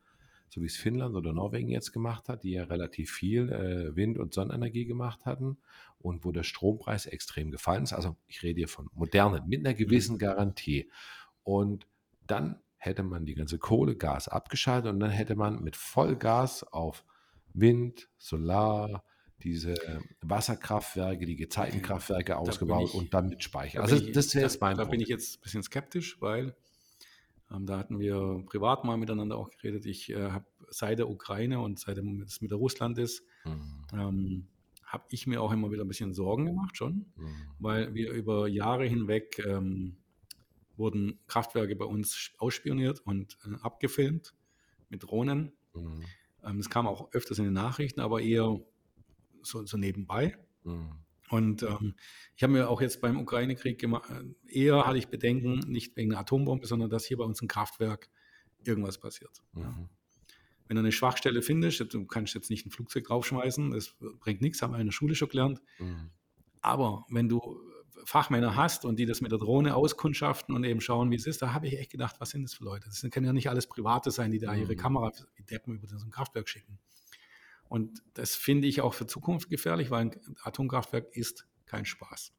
[0.51, 4.19] so wie es Finnland oder Norwegen jetzt gemacht hat, die ja relativ viel äh, Wind-
[4.19, 5.59] und Sonnenenergie gemacht hatten
[5.99, 7.93] und wo der Strompreis extrem gefallen ist.
[7.93, 10.91] Also ich rede hier von modernen, mit einer gewissen Garantie.
[11.43, 11.87] Und
[12.27, 17.05] dann hätte man die ganze Kohle, Gas abgeschaltet und dann hätte man mit Vollgas auf
[17.53, 19.03] Wind, Solar,
[19.43, 19.75] diese
[20.21, 23.79] Wasserkraftwerke, die Gezeitenkraftwerke bin ausgebaut ich- und dann mit Speicher.
[23.79, 25.03] Da Also bin ich- das wäre jetzt mein Da bin Punkt.
[25.03, 26.55] ich jetzt ein bisschen skeptisch, weil
[27.51, 29.87] da hatten wir privat mal miteinander auch geredet.
[29.87, 33.85] Ich äh, habe seit der Ukraine und seitdem es mit der Russland ist, Mhm.
[33.93, 34.47] ähm,
[34.85, 37.07] habe ich mir auch immer wieder ein bisschen Sorgen gemacht schon.
[37.17, 37.35] Mhm.
[37.59, 39.97] weil wir über Jahre hinweg ähm,
[40.77, 44.35] wurden Kraftwerke bei uns ausspioniert und äh, abgefilmt
[44.91, 45.53] mit Drohnen.
[45.75, 46.03] Mhm.
[46.45, 48.61] Ähm, das kam auch öfters in den Nachrichten, aber eher
[49.43, 50.37] so, so nebenbei.
[50.65, 50.93] Mhm.
[51.31, 51.95] Und ähm,
[52.37, 54.11] ich habe mir auch jetzt beim Ukraine-Krieg gemacht,
[54.47, 58.09] eher hatte ich Bedenken, nicht wegen einer Atombombe, sondern dass hier bei uns ein Kraftwerk
[58.65, 59.43] irgendwas passiert.
[59.53, 59.89] Mhm.
[60.67, 64.61] Wenn du eine Schwachstelle findest, du kannst jetzt nicht ein Flugzeug draufschmeißen, das bringt nichts,
[64.63, 65.63] haben wir in der Schule schon gelernt.
[65.79, 66.11] Mhm.
[66.61, 67.61] Aber wenn du
[68.05, 71.43] Fachmänner hast und die das mit der Drohne auskundschaften und eben schauen, wie es ist,
[71.43, 72.87] da habe ich echt gedacht, was sind das für Leute?
[72.87, 74.79] Das können ja nicht alles Private sein, die da ihre Mhm.
[74.79, 76.79] Kamera wie Deppen über so ein Kraftwerk schicken.
[77.69, 82.33] Und das finde ich auch für Zukunft gefährlich, weil ein Atomkraftwerk ist kein Spaß.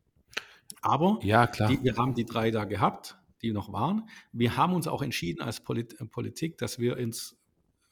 [0.82, 1.70] Aber Ja, klar.
[1.70, 4.10] die, wir haben die drei da gehabt, die noch waren.
[4.32, 7.38] Wir haben uns auch entschieden als Polit äh, Politik, dass wir uns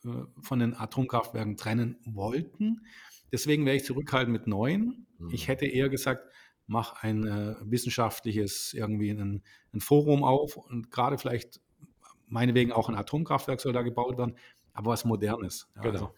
[0.03, 0.09] äh,
[0.41, 2.85] von den Atomkraftwerken trennen wollten.
[3.31, 5.07] Deswegen wäre ich zurückhaltend mit neuen.
[5.17, 5.29] Mhm.
[5.31, 6.29] Ich hätte eher gesagt,
[6.65, 11.61] mach ein äh, wissenschaftliches, irgendwie ein, ein Forum auf und gerade vielleicht,
[12.27, 14.35] meinetwegen auch ein Atomkraftwerk soll da gebaut werden,
[14.73, 15.69] aber was Modernes.
[15.75, 15.93] Ja, Genau.
[15.93, 16.15] also,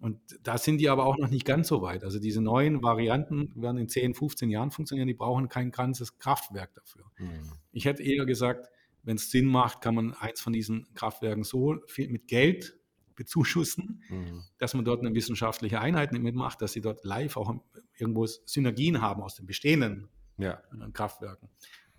[0.00, 2.04] und da sind die aber auch noch nicht ganz so weit.
[2.04, 6.74] Also diese neuen Varianten werden in 10, 15 Jahren funktionieren, die brauchen kein ganzes Kraftwerk
[6.74, 7.04] dafür.
[7.18, 7.52] Mhm.
[7.72, 8.68] Ich hätte eher gesagt,
[9.02, 12.76] wenn es Sinn macht, kann man eins von diesen Kraftwerken so viel mit Geld
[13.14, 14.42] bezuschussen, Mhm.
[14.58, 17.54] dass man dort eine wissenschaftliche Einheit mitmacht, dass sie dort live auch
[17.98, 20.08] irgendwo Synergien haben aus den bestehenden
[20.38, 20.62] Ja.
[20.72, 21.48] äh, Kraftwerken.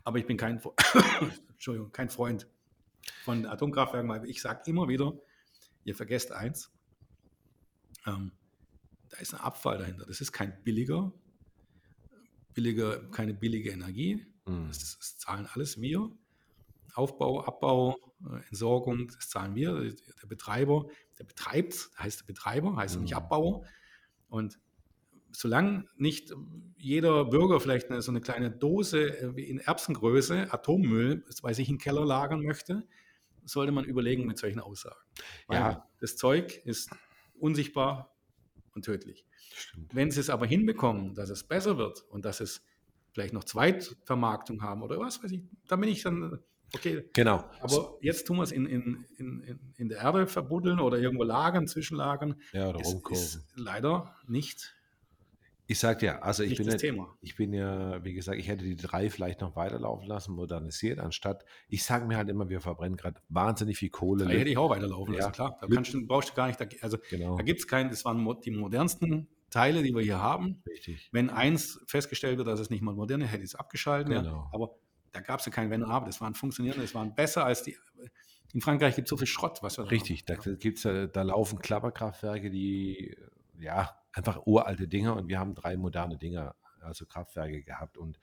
[0.03, 0.59] Aber ich bin kein,
[1.51, 2.47] Entschuldigung, kein Freund
[3.23, 5.13] von Atomkraftwerken, weil ich sage immer wieder,
[5.83, 6.71] ihr vergesst eins,
[8.05, 8.31] ähm,
[9.09, 10.05] da ist ein Abfall dahinter.
[10.05, 11.11] Das ist kein billiger,
[12.53, 14.25] billiger keine billige Energie.
[14.45, 14.67] Mhm.
[14.67, 16.09] Das, das zahlen alles wir.
[16.93, 17.95] Aufbau, Abbau,
[18.29, 19.73] äh, Entsorgung, das zahlen wir.
[20.21, 20.87] Der Betreiber,
[21.19, 23.03] der betreibt, heißt der Betreiber, heißt Mhm.
[23.03, 23.65] nicht Abbauer.
[24.29, 24.59] Und
[25.31, 26.33] solange nicht
[26.77, 31.69] jeder Bürger vielleicht eine, so eine kleine Dose äh, wie in Erbsengröße Atommüll bei sich
[31.69, 32.85] im Keller lagern möchte,
[33.45, 34.99] sollte man überlegen mit solchen Aussagen.
[35.47, 35.89] Weil Ja.
[35.99, 36.89] das Zeug ist
[37.41, 38.15] unsichtbar
[38.73, 39.25] und tödlich.
[39.53, 39.93] Stimmt.
[39.93, 42.63] Wenn sie es aber hinbekommen, dass es besser wird und dass es
[43.13, 46.39] vielleicht noch Zweitvermarktung haben oder was weiß ich, dann bin ich dann,
[46.73, 47.43] okay, Genau.
[47.59, 51.67] aber jetzt tun wir es in, in, in, in- der Erde verbuddeln oder irgendwo lagern,
[51.67, 52.39] zwischenlagern.
[52.53, 53.43] Ja, oder ist rumkurven.
[53.55, 54.73] leider nicht,
[55.71, 57.15] Ich sag dir, also ich bin, Thema.
[57.21, 61.45] ich bin ja, wie gesagt, ich hätte die drei vielleicht noch weiterlaufen lassen, modernisiert, anstatt,
[61.69, 64.25] ich sage mir halt immer, wir verbrennen gerade wahnsinnig viel Kohle.
[64.25, 65.31] Da hätte ich auch weiterlaufen lassen, Ja.
[65.31, 65.57] klar.
[65.61, 67.37] Da kannst du, brauchst du gar nicht, da, also genau.
[67.37, 70.61] da gibt es keinen, das waren die modernsten Teile, die wir hier haben.
[70.69, 71.07] Richtig.
[71.13, 74.11] Wenn eins festgestellt wird, dass es nicht mal modern ist, hätte ich es abgeschaltet.
[74.13, 74.23] Ja.
[74.23, 74.49] Genau.
[74.51, 74.75] Aber
[75.13, 76.05] da gab es ja kein Wenn und Aber.
[76.05, 77.77] Das waren funktionierende, das waren besser als die.
[78.53, 80.59] In Frankreich gibt es so viel Schrott, was wir da Richtig, da, haben.
[80.59, 83.15] gibt's, ja- da laufen Klapperkraftwerke, die
[83.57, 87.97] ja einfach uralte Dinger und wir haben drei moderne Dinger, also Kraftwerke gehabt.
[87.97, 88.19] Und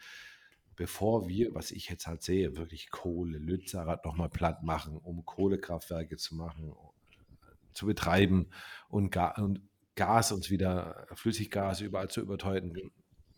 [0.77, 6.17] bevor wir, was ich jetzt halt sehe, wirklich Kohle, Lützerath nochmal platt machen, um Kohlekraftwerke
[6.17, 6.75] zu machen,
[7.73, 8.51] zu betreiben
[8.89, 9.63] und, Ga und
[9.95, 12.93] Gas uns wieder, Flüssiggas überall zu überteuerten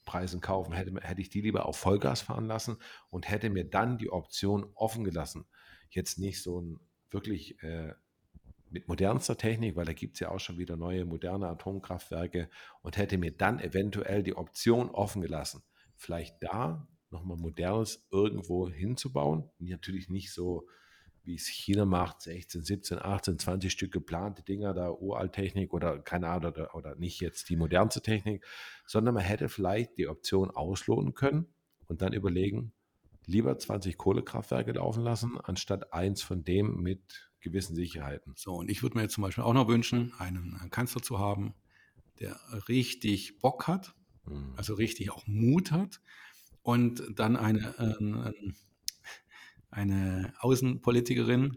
[0.05, 2.77] Preisen kaufen, hätte, hätte ich die lieber auf Vollgas fahren lassen
[3.11, 5.47] und hätte mir dann die Option offen gelassen.
[5.89, 7.95] Jetzt nicht so ein wirklich äh,
[8.71, 12.49] mit modernster Technik, weil da gibt es ja auch schon wieder neue moderne Atomkraftwerke
[12.83, 15.63] und hätte mir dann eventuell die Option offen gelassen,
[15.97, 19.51] vielleicht da nochmal modernes irgendwo hinzubauen.
[19.59, 20.69] Natürlich nicht so,
[21.25, 26.29] wie es China macht, 16, 17, 18, 20 Stück geplante Dinger, da Uralttechnik oder keine
[26.29, 28.47] Ahnung, oder, oder nicht jetzt die modernste Technik,
[28.87, 31.47] sondern man hätte vielleicht die Option ausloten können
[31.87, 32.73] und dann überlegen,
[33.27, 38.35] lieber 20 Kohlekraftwerke laufen lassen, anstatt eins von dem mit gewissen Sicherheiten.
[38.37, 41.19] So, und ich würde mir jetzt zum Beispiel auch noch wünschen, einen äh, Kanzler zu
[41.19, 41.55] haben,
[42.19, 43.95] der richtig Bock hat,
[44.27, 44.53] Hm.
[44.57, 46.01] also richtig auch Mut hat
[46.63, 48.53] und dann eine, äh,
[49.71, 51.57] eine Außenpolitikerin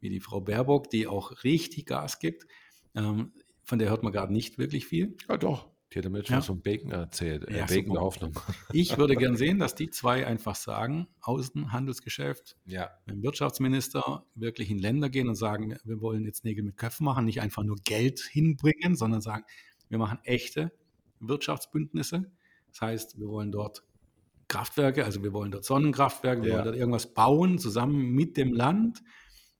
[0.00, 2.46] wie die Frau Baerbock, die auch richtig Gas gibt.
[2.94, 5.16] Ähm, von der hört man gerade nicht wirklich viel.
[5.28, 5.70] Ja, doch.
[5.92, 6.54] Die hat damit schon Ja.
[6.62, 7.48] Bacon erzählt.
[7.48, 7.92] Äh, Ja, Bacon super.
[7.94, 8.40] der Hoffnung.
[8.72, 14.78] Ich würde gern sehen, dass die zwei einfach sagen, Außenhandelsgeschäft, Ja, dem Wirtschaftsminister wirklich in
[14.78, 18.20] Länder gehen und sagen, wir- wollen jetzt Nägel mit Köpfen machen, nicht einfach nur Geld
[18.20, 19.44] hinbringen, sondern sagen,
[19.88, 20.72] wir machen echte
[21.18, 22.30] Wirtschaftsbündnisse.
[22.72, 23.82] Das heißt, wir wollen dort
[24.48, 26.54] Kraftwerke, also wir wollen dort Sonnenkraftwerke, wir Ja.
[26.56, 29.02] wollen dort irgendwas bauen, zusammen mit dem Land,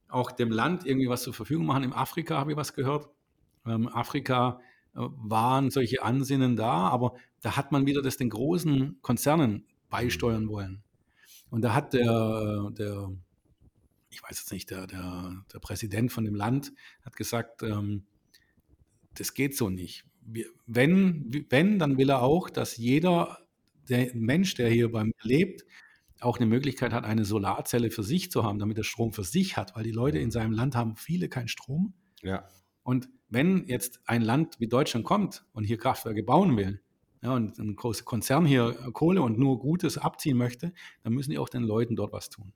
[0.09, 1.85] auch dem Land irgendwie was zur Verfügung machen.
[1.85, 3.09] In Afrika habe ich was gehört.
[3.67, 4.61] Ähm, Afrika
[4.93, 10.83] waren solche Ansinnen da, aber da hat man wieder das den großen Konzernen beisteuern wollen.
[11.51, 13.11] Und da hat der, der
[14.11, 16.73] ich weiß jetzt nicht, der, der, der Präsident von dem Land
[17.05, 18.05] hat gesagt, ähm,
[19.15, 20.05] das geht so nicht.
[20.23, 23.39] Wir, wenn, wenn, dann will er auch, dass jeder
[23.89, 25.65] der Mensch, der hier bei mir lebt,
[26.21, 29.57] auch eine Möglichkeit hat, eine Solarzelle für sich zu haben, damit er Strom für sich
[29.57, 31.95] hat, weil die Leute in seinem Land haben viele keinen Strom.
[32.23, 32.47] ja,
[32.83, 36.81] Und wenn jetzt ein Land wie Deutschland kommt und hier Kraftwerke bauen will,
[37.23, 41.39] ja, und ein großer Konzern hier Kohle und nur Gutes abziehen möchte, dann müssen die
[41.39, 42.53] auch den Leuten dort was tun.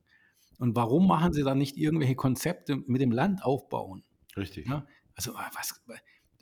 [0.59, 4.05] Und warum machen sie dann nicht irgendwelche Konzepte mit dem Land aufbauen?
[4.37, 4.67] richtig.
[4.67, 5.81] Ja, also äh, was,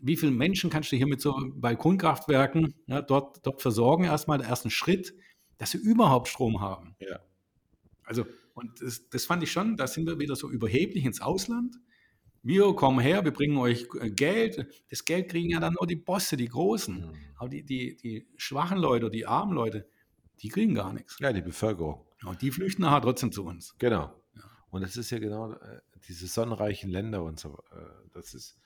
[0.01, 4.05] wie viele Menschen kannst du hier mit so Balkonkraftwerken ja, dort, dort versorgen?
[4.05, 5.15] Erstmal der ersten Schritt,
[5.59, 6.97] dass sie überhaupt Strom haben.
[6.99, 7.21] Ja.
[8.05, 11.77] Also, und das, das fand ich schon, da sind wir wieder so überheblich ins Ausland.
[12.43, 14.67] Wir kommen her, wir bringen euch äh, Geld.
[14.91, 17.07] Das Geld kriegen ja dann nur die Bosse, die Großen.
[17.07, 17.15] Mhm.
[17.37, 19.89] Aber die, die, die schwachen Leute, die armen Leute,
[20.41, 21.19] die kriegen gar nichts.
[21.21, 22.05] Ja, die Bevölkerung.
[22.25, 23.77] Und die flüchten nachher trotzdem zu uns.
[23.79, 24.13] Genau.
[24.35, 24.43] Ja.
[24.71, 27.59] Und das ist ja genau äh, diese sonnenreichen Länder und so.
[27.73, 28.59] Äh, das ist,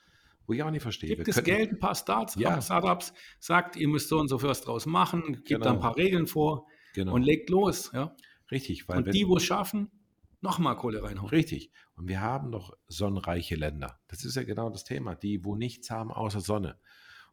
[0.47, 1.15] wo ich auch nicht verstehe.
[1.15, 2.59] Gibt es Geld, ein paar Starts, Ja.
[2.61, 5.65] Startups, sagt, ihr müsst so und so was draus machen, gibt Genau.
[5.65, 7.13] da ein paar Regeln vor Genau.
[7.13, 7.91] und legt los.
[7.93, 8.15] Ja?
[8.49, 9.91] richtig, weil Und wenn, die, wo es schaffen,
[10.41, 11.29] nochmal Kohle reinhauen.
[11.29, 11.71] Richtig.
[11.95, 13.99] Und wir haben doch sonnenreiche Länder.
[14.07, 15.15] Das ist ja genau das Thema.
[15.15, 16.77] Die, wo nichts haben außer Sonne.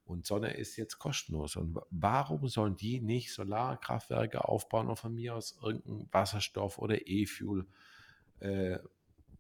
[0.06, 1.56] Und Sonne ist jetzt kostenlos.
[1.56, 7.06] Und wa- warum sollen die nicht Solarkraftwerke aufbauen und von mir aus irgendeinen Wasserstoff oder
[7.06, 7.66] E-Fuel
[8.40, 8.78] äh,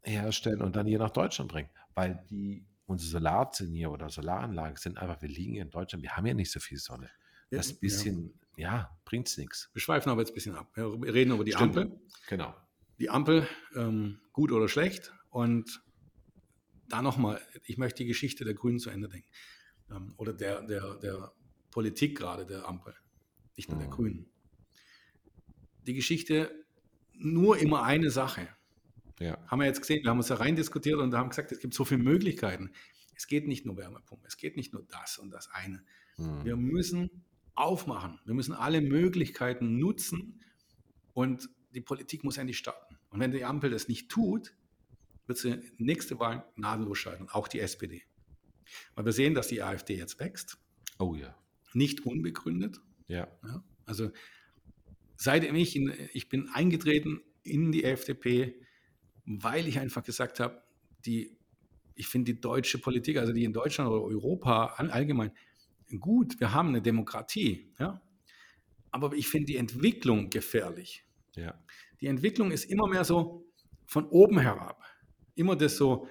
[0.02, 1.68] herstellen und dann hier nach Deutschland bringen?
[1.94, 6.16] Weil die, unsere Solarzellen hier oder Solaranlagen sind einfach, wir liegen hier in Deutschland, wir
[6.16, 7.10] haben ja nicht so viel Sonne.
[7.50, 7.76] Das Ja.
[7.80, 9.70] bisschen, ja, bringt es nichts.
[9.74, 10.70] Wir schweifen aber jetzt ein bisschen ab.
[10.74, 11.76] Wir reden über die Stimmt.
[11.76, 12.00] Ampel.
[12.26, 12.54] Genau.
[12.98, 15.12] Die Ampel, ähm, gut oder schlecht.
[15.30, 15.82] Und
[16.88, 19.28] da nochmal, ich möchte die Geschichte der Grünen zu Ende denken.
[19.90, 21.32] Ähm, oder der, der, der
[21.70, 22.94] Politik gerade der Ampel,
[23.56, 23.92] nicht nur der Mhm.
[23.92, 24.26] Grünen.
[25.86, 26.64] Die Geschichte,
[27.12, 28.48] nur immer eine Sache.
[29.20, 29.38] Ja.
[29.46, 31.72] haben wir jetzt gesehen, wir haben uns da rein diskutiert und haben gesagt, es gibt
[31.72, 32.72] so viele Möglichkeiten.
[33.14, 35.84] Es geht nicht nur Wärmepumpe, es geht nicht nur das und das eine.
[36.16, 36.44] Hm.
[36.44, 40.40] Wir müssen aufmachen, wir müssen alle Möglichkeiten nutzen
[41.12, 42.96] und die Politik muss endlich starten.
[43.10, 44.54] Und wenn die Ampel das nicht tut,
[45.26, 48.02] wird sie nächste Wahl gnadenlos scheitern, auch die SPD.
[48.94, 50.58] Weil wir sehen, dass die AfD jetzt wächst,
[50.98, 51.36] Oh ja.
[51.72, 52.80] nicht unbegründet.
[53.08, 53.28] Ja.
[53.42, 54.10] Ja, also
[55.16, 58.60] seitdem ich, in, ich bin eingetreten in die FDP,
[59.24, 60.62] weil ich einfach gesagt habe,
[61.04, 61.36] die,
[61.94, 65.32] ich finde die deutsche Politik, also die in Deutschland oder Europa allgemein,
[66.00, 68.00] gut, wir haben eine Demokratie, ja,
[68.90, 71.04] aber ich finde die Entwicklung gefährlich.
[71.36, 71.54] Ja.
[72.00, 73.46] Die Entwicklung ist immer mehr so
[73.86, 74.82] von oben herab.
[75.34, 76.06] Immer das so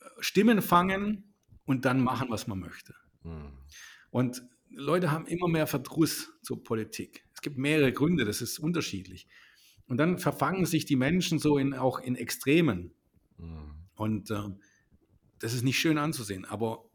[0.00, 2.94] äh, Stimmen fangen und dann machen, was man möchte.
[3.22, 3.52] Hm.
[4.10, 7.24] Und Leute haben immer mehr Verdruss zur Politik.
[7.34, 9.26] Es gibt mehrere Gründe, das ist unterschiedlich.
[9.86, 12.94] Und dann verfangen sich die Menschen so in, auch in Extremen.
[13.38, 13.74] Mhm.
[13.96, 14.48] Und äh,
[15.40, 16.44] das ist nicht schön anzusehen.
[16.44, 16.88] Aber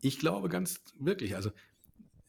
[0.00, 1.50] ich glaube ganz wirklich, also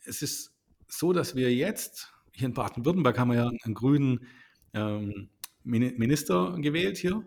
[0.03, 0.53] es ist
[0.87, 4.27] so, dass wir jetzt, hier in Baden-Württemberg haben wir ja einen grünen
[4.73, 5.29] ähm,
[5.63, 7.23] Minister gewählt hier.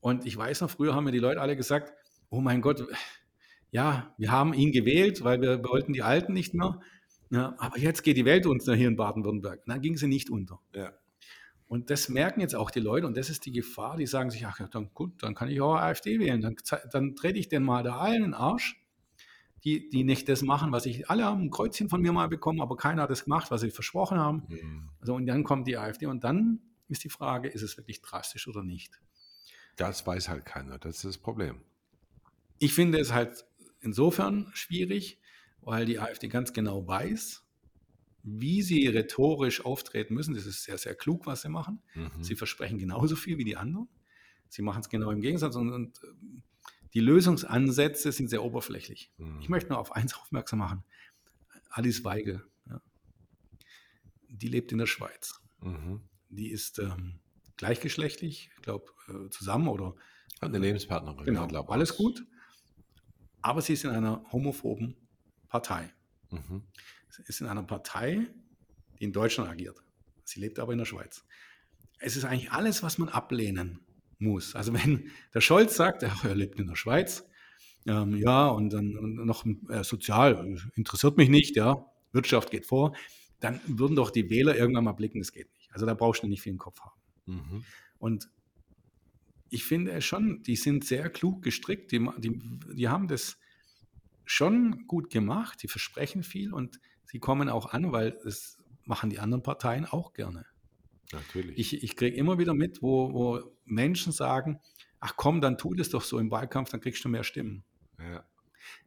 [0.00, 1.92] Und ich weiß noch, früher haben mir die Leute alle gesagt,
[2.30, 2.86] oh mein Gott,
[3.70, 6.80] ja, wir haben ihn gewählt, weil wir wollten die Alten nicht mehr.
[7.30, 9.62] Ja, aber jetzt geht die Welt unter hier in Baden-Württemberg.
[9.66, 10.60] Dann ging sie nicht unter.
[10.74, 10.92] Ja.
[11.66, 14.46] Und das merken jetzt auch die Leute und das ist die Gefahr, die sagen sich,
[14.46, 16.40] ach ja, dann gut, dann kann ich auch AfD wählen.
[16.40, 16.56] Dann,
[16.90, 18.77] dann trete ich denn mal da allen in den Arsch,
[19.68, 22.60] die, die nicht das machen, was ich, alle haben ein Kreuzchen von mir mal bekommen,
[22.60, 24.44] aber keiner hat das gemacht, was sie versprochen haben.
[24.48, 24.88] Mhm.
[25.00, 28.48] Also, und dann kommt die AfD und dann ist die Frage, ist es wirklich drastisch
[28.48, 28.98] oder nicht?
[29.76, 31.60] Das weiß halt keiner, das ist das Problem.
[32.58, 33.44] Ich finde es halt
[33.80, 35.20] insofern schwierig,
[35.60, 37.44] weil die AfD ganz genau weiß,
[38.22, 40.34] wie sie rhetorisch auftreten müssen.
[40.34, 41.82] Das ist sehr, sehr klug, was sie machen.
[41.94, 42.22] Mhm.
[42.22, 43.88] Sie versprechen genauso viel wie die anderen.
[44.48, 46.06] Sie machen es genau im Gegensatz und, und äh,
[46.94, 49.12] die Lösungsansätze sind sehr oberflächlich.
[49.18, 49.40] Mhm.
[49.40, 50.84] Ich möchte nur auf eins aufmerksam machen.
[51.70, 52.80] Alice Weigel, ja,
[54.28, 55.40] die lebt in der Schweiz.
[55.60, 56.02] Mhm.
[56.30, 57.20] Die ist ähm,
[57.56, 59.94] gleichgeschlechtlich, ich glaube, äh, zusammen oder.
[60.40, 61.24] Hat eine Lebenspartnerin.
[61.24, 62.24] Genau, glaub, alles gut.
[63.42, 64.96] Aber sie ist in einer homophoben
[65.48, 65.92] Partei.
[66.30, 66.62] Mhm.
[67.10, 68.26] Sie ist in einer Partei,
[68.98, 69.82] die in Deutschland agiert.
[70.24, 71.24] Sie lebt aber in der Schweiz.
[71.98, 73.80] Es ist eigentlich alles, was man ablehnen
[74.18, 74.54] muss.
[74.54, 77.24] Also wenn der Scholz sagt, ach, er lebt in der Schweiz,
[77.86, 82.94] ähm, ja, und dann und noch äh, sozial interessiert mich nicht, ja, Wirtschaft geht vor,
[83.40, 85.72] dann würden doch die Wähler irgendwann mal blicken, das geht nicht.
[85.72, 87.00] Also da brauchst du nicht viel im Kopf haben.
[87.26, 87.64] Mhm.
[87.98, 88.28] Und
[89.50, 92.38] ich finde schon, die sind sehr klug gestrickt, die, die,
[92.74, 93.38] die haben das
[94.24, 99.18] schon gut gemacht, die versprechen viel und sie kommen auch an, weil das machen die
[99.18, 100.44] anderen Parteien auch gerne.
[101.12, 101.58] Natürlich.
[101.58, 104.60] Ich, ich kriege immer wieder mit, wo, wo Menschen sagen,
[105.00, 107.64] ach komm, dann tu das doch so im Wahlkampf, dann kriegst du mehr Stimmen.
[107.98, 108.24] Ja.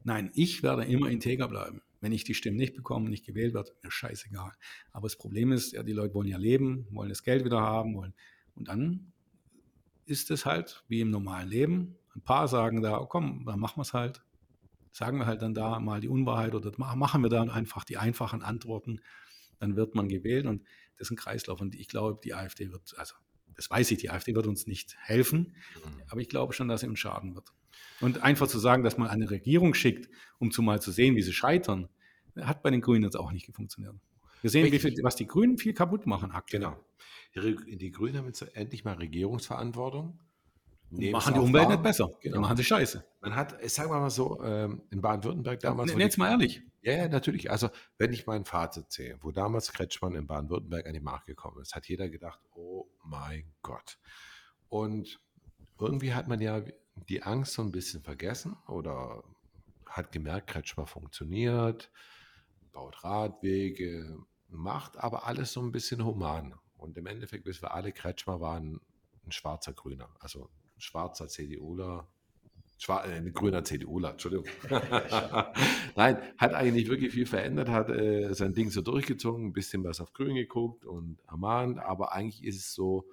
[0.03, 1.81] Nein, ich werde immer integer bleiben.
[1.99, 4.51] Wenn ich die Stimmen nicht bekomme, nicht gewählt werde, mir scheißegal.
[4.91, 7.95] Aber das Problem ist, ja, die Leute wollen ja leben, wollen das Geld wieder haben,
[7.95, 8.13] wollen.
[8.55, 9.11] Und dann
[10.05, 11.95] ist es halt wie im normalen Leben.
[12.15, 14.23] Ein paar sagen da, oh komm, dann machen wir es halt.
[14.91, 18.41] Sagen wir halt dann da mal die Unwahrheit oder machen wir dann einfach die einfachen
[18.41, 18.99] Antworten.
[19.59, 20.63] Dann wird man gewählt und
[21.01, 21.59] das ist ein Kreislauf.
[21.61, 23.15] Und ich glaube, die AfD wird, also
[23.55, 26.01] das weiß ich, die AfD wird uns nicht helfen, mhm.
[26.09, 27.51] aber ich glaube schon, dass sie uns schaden wird.
[28.01, 30.09] Und einfach zu sagen, dass man eine Regierung schickt,
[30.39, 31.89] um zu mal zu sehen, wie sie scheitern,
[32.39, 33.95] hat bei den Grünen jetzt auch nicht funktioniert.
[34.41, 36.61] Wir sehen, viel, was die Grünen viel kaputt machen aktuell.
[36.61, 37.55] Genau.
[37.65, 40.19] Die, die Grünen haben jetzt endlich mal Regierungsverantwortung.
[40.89, 42.11] Machen die Umwelt nicht besser.
[42.21, 42.35] Genau.
[42.35, 43.03] Die machen sie scheiße.
[43.21, 45.95] Man hat, ich sage mal so, ähm, in Baden-Württemberg damals.
[45.95, 46.61] Ne, jetzt mal ehrlich.
[46.81, 47.51] Ja, ja, natürlich.
[47.51, 51.61] Also, wenn ich mein Fazit sehe, wo damals Kretschmann in Baden-Württemberg an die Markt gekommen
[51.61, 53.99] ist, hat jeder gedacht, oh mein Gott.
[54.67, 55.19] Und
[55.79, 56.63] irgendwie hat man ja
[57.09, 59.23] die Angst so ein bisschen vergessen oder
[59.85, 61.91] hat gemerkt, Kretschmann funktioniert,
[62.71, 64.17] baut Radwege,
[64.47, 66.55] macht aber alles so ein bisschen human.
[66.77, 68.79] Und im Endeffekt wissen wir alle, Kretschmer war ein,
[69.23, 72.07] ein schwarzer Grüner, also ein schwarzer CDUler,
[72.81, 74.47] Schwar äh, ein grüner CDUler, Entschuldigung.
[75.95, 79.83] Nein, hat eigentlich nicht wirklich viel verändert, hat äh, sein Ding so durchgezogen, ein bisschen
[79.83, 83.05] was auf Grün geguckt und ermahnt, aber eigentlich ist es so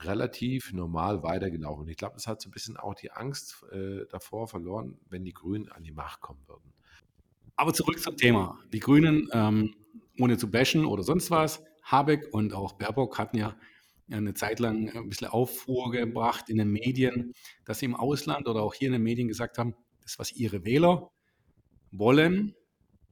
[0.00, 1.84] relativ normal weitergelaufen.
[1.84, 5.24] Und ich glaube, das hat so ein bisschen auch die Angst äh, davor verloren, wenn
[5.24, 6.72] die Grünen an die Macht kommen würden.
[7.54, 8.58] Aber zurück zum Thema.
[8.72, 9.74] Die Grünen, ähm,
[10.18, 13.54] ohne zu bashen oder sonst was, Habeck und auch Baerbock hatten ja
[14.10, 17.32] eine Zeit lang ein bisschen Aufruhr gebracht in den Medien,
[17.64, 20.64] dass sie im Ausland oder auch hier in den Medien gesagt haben, das, was ihre
[20.64, 21.10] Wähler
[21.90, 22.54] wollen,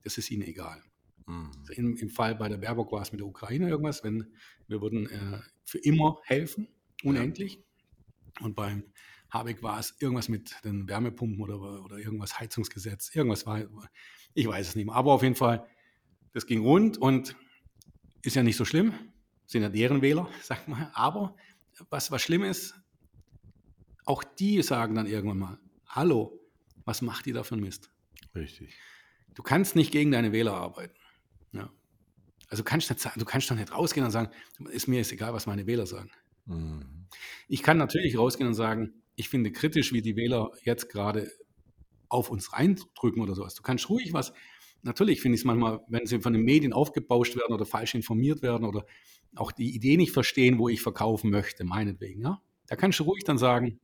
[0.02, 0.82] das ist ihnen egal.
[1.26, 1.50] Mhm.
[1.70, 4.32] Im, Im, Fall bei der Baerbock war es mit der Ukraine irgendwas, wenn
[4.68, 6.68] wir würden äh, für immer helfen,
[7.02, 7.54] unendlich.
[8.38, 8.44] Ja.
[8.46, 8.84] Und beim
[9.30, 13.62] Habeck war es irgendwas mit den Wärmepumpen oder, oder irgendwas Heizungsgesetz, irgendwas war,
[14.34, 14.94] ich weiß es nicht mehr.
[14.94, 15.66] Aber auf jeden Fall,
[16.32, 17.36] das ging rund und
[18.22, 18.92] ist ja nicht so schlimm,
[19.46, 20.90] sind ja deren Wähler, sag mal.
[20.94, 21.36] Aber
[21.90, 22.74] was, was schlimm ist,
[24.04, 26.40] auch die sagen dann irgendwann mal, hallo,
[26.84, 27.90] was macht ihr da für ein Mist?
[28.34, 28.74] Richtig.
[29.34, 30.94] Du kannst nicht gegen deine Wähler arbeiten.
[31.52, 31.70] Ja.
[32.48, 34.30] Also kannst nicht, du kannst doch nicht rausgehen und sagen,
[34.70, 36.10] ist mir ist egal, was meine Wähler sagen.
[36.46, 37.06] Mhm.
[37.48, 41.30] Ich kann natürlich rausgehen und sagen, ich finde kritisch, wie die Wähler jetzt gerade
[42.08, 43.54] auf uns reindrücken oder sowas.
[43.54, 44.32] Du kannst ruhig was
[44.84, 48.42] natürlich finde ich es manchmal, wenn sie von den Medien aufgebauscht werden oder falsch informiert
[48.42, 48.86] werden oder
[49.34, 52.22] auch die Idee nicht verstehen, wo ich verkaufen möchte, meinetwegen.
[52.22, 52.40] Ja?
[52.68, 53.80] Da kannst du ruhig dann sagen,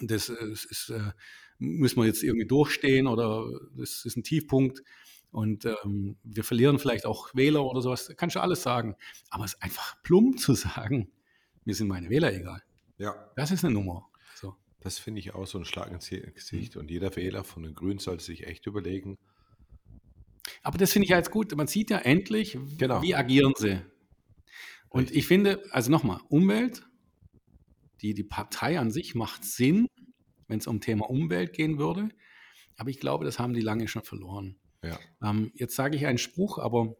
[0.00, 1.12] das ist, ist, äh,
[1.58, 4.82] müssen wir jetzt irgendwie durchstehen oder das ist ein Tiefpunkt.
[5.32, 8.12] und ähm, wir verlieren vielleicht auch Wähler oder sowas.
[8.16, 8.96] Kannst du alles sagen.
[9.28, 11.12] Aber es ist einfach plump zu sagen,
[11.64, 12.62] mir sind meine Wähler egal.
[12.98, 13.30] Ja.
[13.36, 14.08] Das ist eine Nummer.
[14.34, 14.56] So.
[14.80, 16.76] Das finde ich auch so ein Schlag ins Gesicht.
[16.76, 19.18] Und jeder Wähler von den Grünen sollte sich echt überlegen.
[20.62, 21.54] Aber das finde ich ja jetzt gut.
[21.56, 23.02] Man sieht ja endlich, Genau.
[23.02, 23.80] wie agieren sie.
[24.88, 25.18] Und Richtig.
[25.18, 26.86] ich finde, also nochmal, Umwelt,
[28.02, 29.86] die, die Partei an sich macht Sinn,
[30.48, 32.08] wenn es um Thema Umwelt gehen würde.
[32.76, 34.56] Aber ich glaube, das haben die lange schon verloren.
[34.82, 34.98] Ja.
[35.22, 36.96] Ähm, jetzt sage ich einen Spruch, aber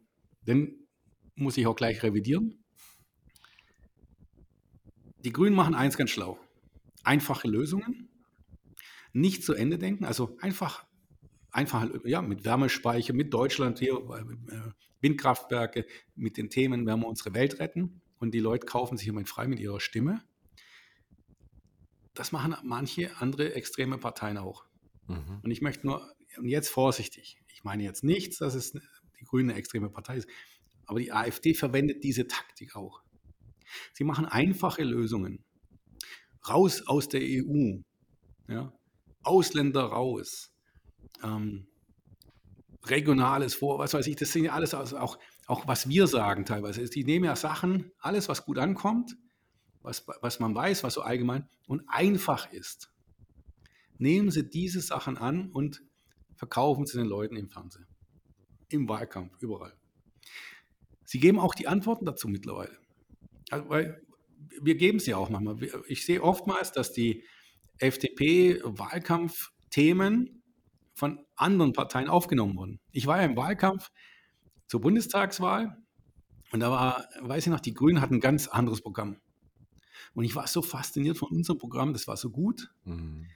[0.47, 0.87] den
[1.35, 2.63] muss ich auch gleich revidieren.
[5.25, 6.39] Die Grünen machen eins ganz schlau.
[7.03, 8.09] Einfache Lösungen,
[9.13, 10.85] nicht zu Ende denken, also einfach,
[11.51, 14.71] einfach ja, mit Wärmespeicher, mit Deutschland hier, äh,
[15.01, 15.85] Windkraftwerke,
[16.15, 19.47] mit den Themen werden wir unsere Welt retten und die Leute kaufen sich immer frei
[19.47, 20.23] mit ihrer Stimme.
[22.13, 24.65] Das machen manche andere extreme Parteien auch.
[25.07, 25.39] Mhm.
[25.43, 29.55] Und ich möchte nur, und jetzt vorsichtig, ich meine jetzt nichts, dass es die Grüne
[29.55, 30.29] extreme Partei ist,
[30.85, 33.01] aber die AfD verwendet diese Taktik auch.
[33.93, 35.43] Sie machen einfache Lösungen.
[36.47, 37.77] Raus aus der EU,
[38.47, 38.73] ja?
[39.23, 40.50] Ausländer raus,
[41.23, 41.67] ähm,
[42.83, 46.45] regionales Vor, was weiß ich, das sind ja alles also auch, auch, was wir sagen
[46.45, 46.83] teilweise.
[46.85, 49.17] Die nehmen ja Sachen, alles, was gut ankommt,
[49.81, 52.91] was, was man weiß, was so allgemein und einfach ist.
[53.97, 55.83] Nehmen Sie diese Sachen an und
[56.35, 57.85] verkaufen sie den Leuten im Fernsehen,
[58.69, 59.75] im Wahlkampf, überall.
[61.05, 62.75] Sie geben auch die Antworten dazu mittlerweile.
[63.51, 64.01] Also, weil
[64.59, 65.57] wir geben ja auch manchmal.
[65.87, 67.23] Ich sehe oftmals, dass die
[67.77, 70.40] FDP-Wahlkampfthemen
[70.93, 72.79] von anderen Parteien aufgenommen wurden.
[72.91, 73.91] Ich war ja im Wahlkampf
[74.67, 75.77] zur Bundestagswahl
[76.51, 79.17] und da war, weiß ich noch, die Grünen hatten ein ganz anderes Programm.
[80.13, 82.73] Und ich war so fasziniert von unserem Programm, das war so gut.
[82.83, 83.27] Mhm.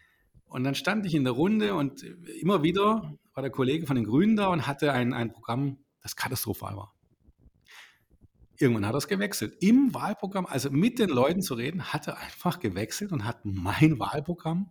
[0.46, 4.06] Und dann stand ich in der Runde und immer wieder war der Kollege von den
[4.06, 6.94] Grünen da und hatte ein, ein Programm, das katastrophal war.
[8.58, 9.58] Irgendwann hat er es gewechselt.
[9.60, 14.00] Im Wahlprogramm, also mit den Leuten zu reden, hat er einfach gewechselt und hat mein
[14.00, 14.70] Wahlprogramm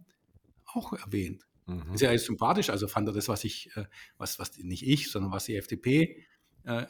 [0.65, 1.45] auch erwähnt.
[1.67, 1.95] Mhm.
[1.95, 3.85] Ist sympathisch, also fand er das, was ich, äh,
[4.19, 6.27] was, was nicht ich, sondern was die FDP
[6.65, 6.87] äh,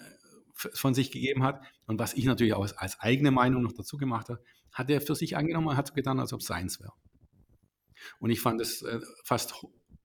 [0.55, 4.29] von sich gegeben hat und was ich natürlich auch als eigene Meinung noch dazu gemacht
[4.29, 6.93] habe, hat er für sich angenommen und hat so getan, als ob es seins wäre.
[8.19, 9.55] Und ich fand es äh, fast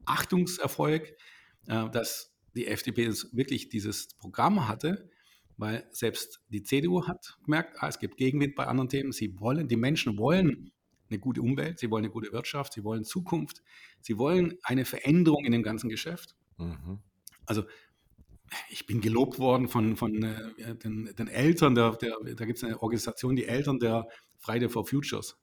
[0.05, 1.15] Achtungserfolg,
[1.67, 5.09] äh, dass die FDP wirklich dieses Programm hatte,
[5.57, 9.11] weil selbst die CDU hat gemerkt, ah, es gibt Gegenwind bei anderen Themen.
[9.11, 10.71] Sie wollen, die Menschen wollen
[11.09, 13.61] eine gute Umwelt, sie wollen eine gute Wirtschaft, sie wollen Zukunft,
[14.01, 16.35] sie wollen eine Veränderung in dem ganzen Geschäft.
[16.57, 16.99] Mhm.
[17.45, 17.63] Also
[18.69, 22.63] ich bin gelobt worden von, von äh, den, den, Eltern, der, der, da gibt es
[22.63, 24.07] eine Organisation, die Eltern der
[24.37, 25.37] Friday for Futures.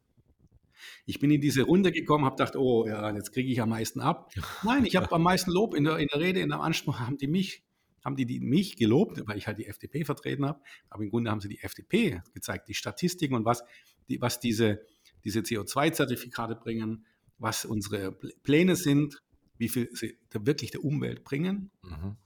[1.04, 4.00] Ich bin in diese Runde gekommen, habe gedacht, oh ja, jetzt kriege ich am meisten
[4.00, 4.30] ab.
[4.62, 7.16] Nein, ich habe am meisten Lob in der, in der Rede, in der Anspruch haben
[7.16, 7.62] die mich,
[8.04, 10.60] haben die, die mich gelobt, weil ich halt die FDP vertreten habe.
[10.90, 13.64] Aber im Grunde haben sie die FDP gezeigt, die Statistiken und was,
[14.08, 14.80] die, was diese,
[15.26, 17.04] diese CO2-Zertifikate bringen,
[17.38, 19.22] was unsere Pläne sind,
[19.58, 22.16] wie viel sie wirklich der Umwelt bringen Mhm.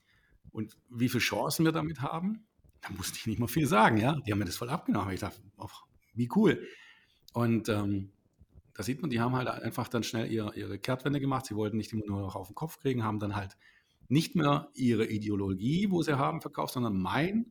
[0.53, 2.47] und wie viele Chancen wir damit haben.
[2.83, 4.17] Da musste ich nicht mal viel sagen, ja.
[4.27, 5.13] Die haben mir das voll abgenommen.
[5.13, 5.69] Ich dachte, oh,
[6.15, 6.67] wie cool.
[7.33, 8.13] Und ähm,
[8.75, 11.47] da sieht man, die haben halt einfach dann schnell ihre, ihre Kehrtwende gemacht.
[11.47, 13.57] Sie wollten nicht immer nur noch auf den Kopf kriegen, haben dann halt
[14.09, 17.47] nicht mehr ihre Ideologie, wo sie haben, verkauft, sondern mein,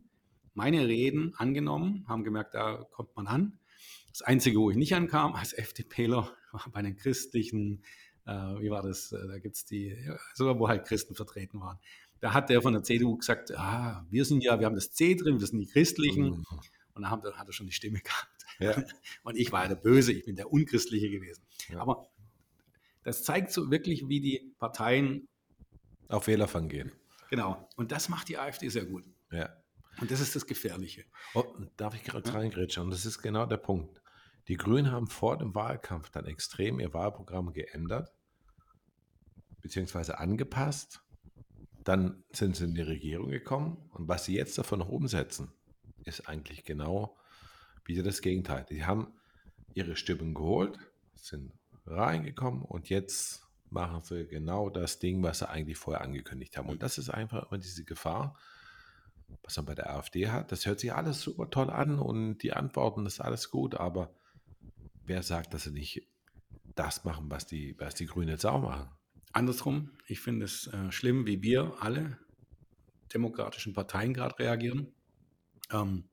[0.53, 3.58] meine Reden angenommen, haben gemerkt, da kommt man an.
[4.09, 7.83] Das Einzige, wo ich nicht ankam als FDPler, war bei den christlichen,
[8.25, 9.95] äh, wie war das, da gibt es die,
[10.33, 11.79] sogar wo halt Christen vertreten waren.
[12.21, 15.15] Da hat der von der CDU gesagt, ah, wir sind ja, wir haben das C
[15.15, 16.25] drin, wir sind die Christlichen.
[16.25, 16.45] Mhm.
[16.93, 18.45] Und dann hat er schon die Stimme gehabt.
[18.59, 18.83] Ja.
[19.23, 21.43] Und ich war der Böse, ich bin der Unchristliche gewesen.
[21.69, 21.79] Ja.
[21.79, 22.09] Aber
[23.03, 25.27] das zeigt so wirklich, wie die Parteien,
[26.09, 26.91] Auf Wählerfang gehen.
[27.29, 29.05] genau, und das macht die AfD sehr gut.
[29.31, 29.49] Ja.
[30.01, 31.05] Und das ist das Gefährliche.
[31.33, 31.43] Oh,
[31.77, 32.35] darf ich gerade Ja.
[32.35, 32.83] reingrätschen?
[32.83, 34.01] Und das ist genau der Punkt.
[34.47, 38.11] Die Grünen haben vor dem Wahlkampf dann extrem ihr Wahlprogramm geändert,
[39.61, 41.01] beziehungsweise angepasst.
[41.83, 45.51] Dann sind sie in die Regierung gekommen und was sie jetzt davon noch umsetzen,
[46.05, 47.17] ist eigentlich genau
[47.85, 48.65] wieder das Gegenteil.
[48.69, 49.13] Die haben
[49.73, 50.77] ihre Stimmen geholt,
[51.15, 51.51] sind
[51.85, 56.69] reingekommen und jetzt machen sie genau das Ding, was sie eigentlich vorher angekündigt haben.
[56.69, 58.37] Und das ist einfach immer diese Gefahr,
[59.43, 60.51] was man bei der AfD hat.
[60.51, 64.13] Das hört sich alles super toll an und die Antworten ist alles gut, aber
[65.05, 66.07] wer sagt, dass sie nicht
[66.75, 68.89] das machen, was die, was die Grünen jetzt auch machen?
[69.31, 72.17] Andersrum, ich finde es äh, schlimm, wie wir alle
[73.13, 74.87] demokratischen Parteien gerade reagieren.
[75.71, 76.05] Ähm,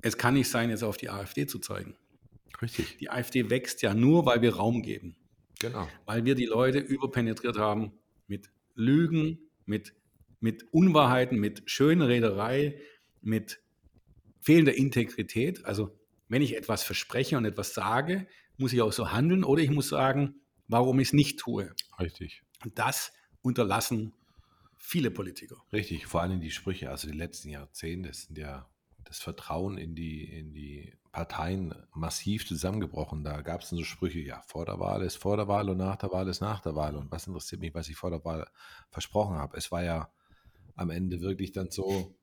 [0.00, 1.96] es kann nicht sein, jetzt auf die AfD zu zeigen.
[2.60, 5.16] Richtig, Die AfD wächst ja nur, weil wir Raum geben.
[5.58, 5.88] genau.
[6.06, 7.92] weil wir die Leute überpenetriert haben
[8.26, 9.94] mit Lügen, mit
[10.42, 12.78] mit Unwahrheiten, mit Schönrederei,
[13.20, 13.60] mit
[14.40, 15.64] fehlender Integrität.
[15.64, 15.96] Also
[16.28, 18.26] wenn ich etwas verspreche und etwas sage,
[18.56, 20.34] muss ich auch so handeln oder ich muss sagen,
[20.68, 21.72] warum ich es nicht tue.
[22.00, 22.42] Richtig.
[22.64, 24.12] Und das unterlassen
[24.76, 25.56] viele Politiker.
[25.72, 28.68] Richtig, vor allem die Sprüche, also die letzten Jahrzehnte sind ja
[29.04, 33.22] das Vertrauen in die, in die Parteien massiv zusammengebrochen.
[33.22, 35.96] Da gab es so Sprüche, ja, vor der Wahl ist vor der Wahl und nach
[35.96, 36.96] der Wahl ist nach der Wahl.
[36.96, 38.48] Und was interessiert mich, was ich vor der Wahl
[38.90, 39.56] versprochen habe?
[39.56, 40.10] Es war ja
[40.76, 42.16] am Ende wirklich dann so.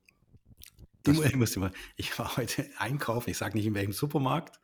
[1.08, 4.60] Ich, muss mal, ich war heute einkaufen, ich sage nicht in welchem Supermarkt.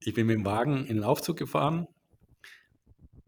[0.00, 1.86] Ich bin mit dem Wagen in den Aufzug gefahren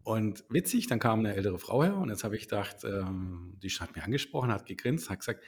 [0.03, 3.69] und witzig, dann kam eine ältere Frau her und jetzt habe ich gedacht, ähm, die
[3.69, 5.43] hat mir angesprochen, hat gegrinst, hat gesagt,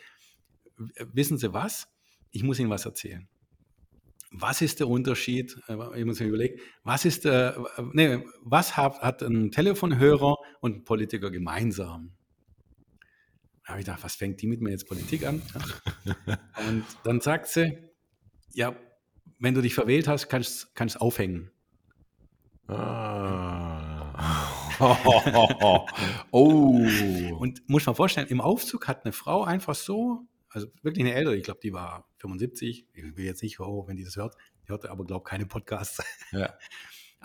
[1.14, 1.88] wissen Sie was?
[2.32, 3.28] Ich muss Ihnen was erzählen.
[4.32, 5.58] Was ist der Unterschied?
[5.68, 10.78] Äh, ich muss mir überlegen, was ist der, nee, was hat, hat ein Telefonhörer und
[10.78, 12.14] ein Politiker gemeinsam?
[13.66, 15.42] Da habe ich gedacht, was fängt die mit mir jetzt Politik an?
[16.68, 17.78] Und dann sagt sie,
[18.54, 18.76] ja,
[19.40, 21.52] wenn du dich verwählt hast, kannst du es aufhängen.
[22.68, 24.14] Ah.
[26.32, 26.86] oh.
[27.40, 31.36] Und muss man vorstellen, im Aufzug hat eine Frau einfach so also wirklich eine ältere,
[31.36, 32.88] ich glaube, die war 75.
[32.94, 35.46] Ich will jetzt nicht, oh, wenn die das hört, die hörte aber, glaube ich, keine
[35.46, 36.02] Podcasts.
[36.32, 36.58] Ja.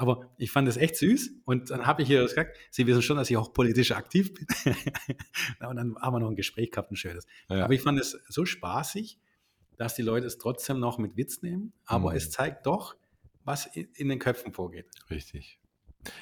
[0.01, 3.19] Aber ich fand das echt süß und dann habe ich ihr gesagt, sie wissen schon,
[3.19, 4.47] dass ich auch politisch aktiv bin.
[5.69, 7.27] und dann haben wir noch ein Gespräch gehabt, ein schönes.
[7.51, 7.65] Ja.
[7.65, 9.19] Aber ich fand es so spaßig,
[9.77, 12.17] dass die Leute es trotzdem noch mit Witz nehmen, aber mhm.
[12.17, 12.97] es zeigt doch,
[13.45, 14.87] was in den Köpfen vorgeht.
[15.11, 15.61] Richtig.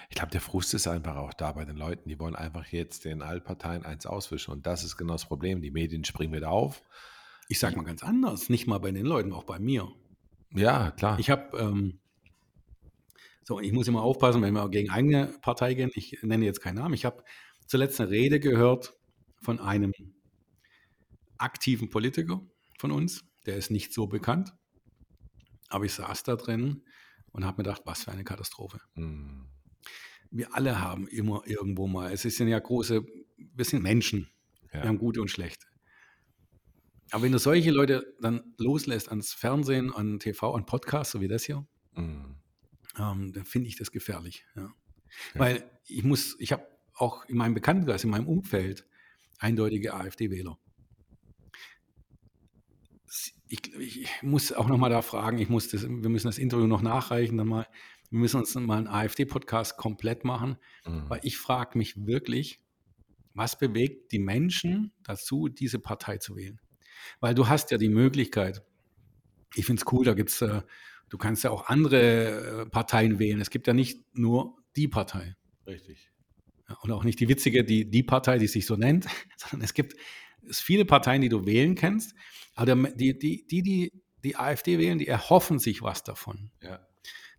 [0.09, 2.09] Ich glaube, der Frust ist einfach auch da bei den Leuten.
[2.09, 4.51] Die wollen einfach jetzt den Altparteien eins auswischen.
[4.51, 5.63] Und das ist genau das Problem.
[5.63, 6.83] Die Medien springen wieder auf.
[7.47, 9.89] Ich sage mal ganz anders, nicht mal bei den Leuten, auch bei mir.
[10.53, 11.19] Ja, klar.
[11.21, 12.01] Ich habe, ähm,
[13.49, 15.91] so, ich muss immer aufpassen, wenn wir gegen eigene Partei gehen.
[15.95, 16.95] Ich nenne jetzt keinen Namen.
[16.95, 17.25] Ich habe
[17.67, 18.95] zuletzt eine Rede gehört
[19.41, 19.93] von einem
[21.37, 22.41] aktiven Politiker
[22.79, 23.25] von uns.
[23.47, 24.53] Der ist nicht so bekannt.
[25.69, 26.83] Aber ich saß da drin
[27.33, 28.81] und habe mir gedacht, was für eine Katastrophe.
[28.95, 29.49] Mhm
[30.31, 33.05] wir alle haben immer irgendwo mal, es sind ja große,
[33.37, 34.29] wir sind Menschen,
[34.73, 34.83] ja.
[34.83, 35.67] wir haben gute und schlechte.
[37.11, 41.29] Aber wenn du solche Leute dann loslässt ans Fernsehen, an TV, an Podcasts, so wie
[41.29, 42.37] das hier, mhm.
[42.99, 44.45] Ähm, dann finde ich das gefährlich.
[44.57, 44.63] Ja.
[44.63, 44.75] Ja.
[45.35, 48.87] Weil ich muss, ich habe auch in meinem Bekanntenkreis, in meinem Umfeld
[49.39, 50.59] eindeutige AfD-Wähler.
[53.49, 56.67] Ich, ich, muss auch noch mal da fragen, ich muss das, wir müssen das Interview
[56.67, 57.67] noch nachreichen, dann mal
[58.11, 61.09] wir müssen uns mal einen AfD-Podcast komplett machen, mhm.
[61.09, 62.61] weil ich frage mich wirklich,
[63.35, 66.61] was bewegt die Menschen dazu, diese Partei zu wählen?
[67.21, 68.65] Weil du hast ja die Möglichkeit,
[69.55, 70.63] ich finde es cool, da gibt es, äh,
[71.09, 73.41] du kannst ja auch andere äh, Parteien wählen.
[73.41, 75.37] Es gibt ja nicht nur die Partei.
[75.67, 76.11] Richtig.
[76.83, 79.07] Und auch nicht die witzige, die, die Partei, die sich so nennt,
[79.37, 79.95] sondern es gibt
[80.49, 82.15] es viele Parteien, die du wählen kannst,
[82.55, 83.93] aber die, die, die, die
[84.25, 86.51] die AfD wählen, die erhoffen sich was davon.
[86.61, 86.81] Ja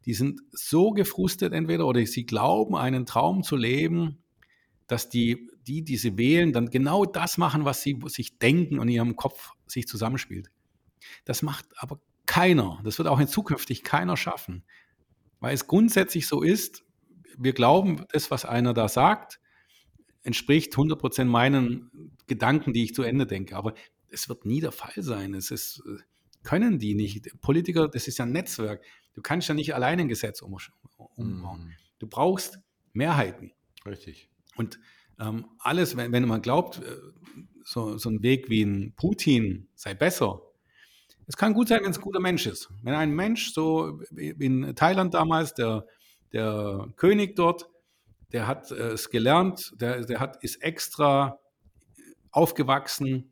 [0.05, 4.24] die sind so gefrustet entweder oder sie glauben, einen Traum zu leben,
[4.88, 8.88] dass die, die, die sie wählen, dann genau das machen, was sie sich denken und
[8.88, 10.49] in ihrem Kopf sich zusammenspielt.
[11.26, 12.80] Das macht aber keiner.
[12.84, 14.64] Das wird auch in zukünftig keiner schaffen.
[15.40, 16.84] Weil es grundsätzlich so ist,
[17.40, 19.40] wir glauben, das, was einer da sagt,
[20.22, 21.90] entspricht 100% meinen
[22.28, 23.56] Gedanken, die ich zu Ende denke.
[23.56, 23.74] Aber
[24.10, 25.34] es wird nie der Fall sein.
[25.34, 26.04] Es ist, äh,
[26.44, 27.42] können die nicht.
[27.42, 28.86] Politiker, das ist ja ein Netzwerk.
[29.16, 30.70] Du kannst ja nicht alleine ein Gesetz umbauen.
[31.18, 31.74] Mm.
[31.98, 32.60] Du brauchst
[32.94, 33.54] Mehrheiten.
[33.88, 34.30] Richtig.
[34.56, 34.80] Und
[35.20, 36.96] ähm, alles, wenn, wenn man glaubt, äh,
[37.64, 40.44] so, so ein Weg wie ein Putin sei besser,
[41.30, 42.70] es kann gut sein, wenn es ein guter Mensch ist.
[42.82, 45.86] Wenn ein Mensch, so in Thailand damals, der,
[46.34, 47.70] der König dort,
[48.32, 51.40] der hat äh, es gelernt, der, der hat, ist extra
[52.32, 53.32] aufgewachsen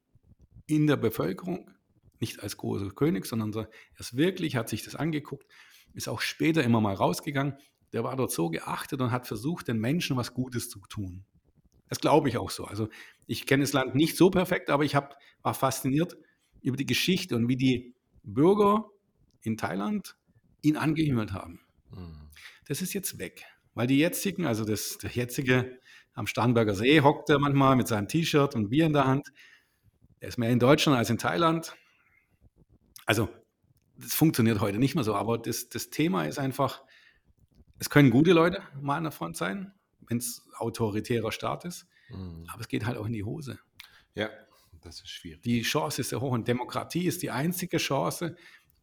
[0.67, 1.71] in der Bevölkerung,
[2.19, 3.67] nicht als großer König, sondern er
[3.97, 5.47] ist wirklich, hat sich das angeguckt,
[5.95, 7.57] ist auch später immer mal rausgegangen.
[7.93, 11.25] Der war dort so geachtet und hat versucht, den Menschen was Gutes zu tun.
[11.89, 12.65] Das glaube ich auch so.
[12.65, 12.89] Also
[13.25, 16.15] ich kenne das Land nicht so perfekt, aber ich hab, war fasziniert
[16.61, 18.89] über die Geschichte und wie die Bürger
[19.41, 20.17] in Thailand
[20.61, 21.61] ihn angehimmelt haben.
[21.91, 22.29] Mhm.
[22.67, 25.79] Das ist jetzt weg, weil die jetzigen, also das, der jetzige
[26.13, 29.31] am Starnberger See hockt er manchmal mit seinem T-Shirt und Bier in der Hand.
[30.19, 31.75] Er ist mehr in Deutschland als in Thailand.
[33.05, 33.29] Also,
[33.97, 36.83] das funktioniert heute nicht mehr so, aber das, das Thema ist einfach,
[37.77, 39.73] es können gute Leute mal an der Front sein,
[40.07, 42.45] wenn es autoritärer Staat ist, mhm.
[42.51, 43.59] aber es geht halt auch in die Hose.
[44.15, 44.29] Ja,
[44.87, 45.41] das ist schwierig.
[45.43, 48.35] Die Chance ist sehr hoch und Demokratie ist die einzige Chance,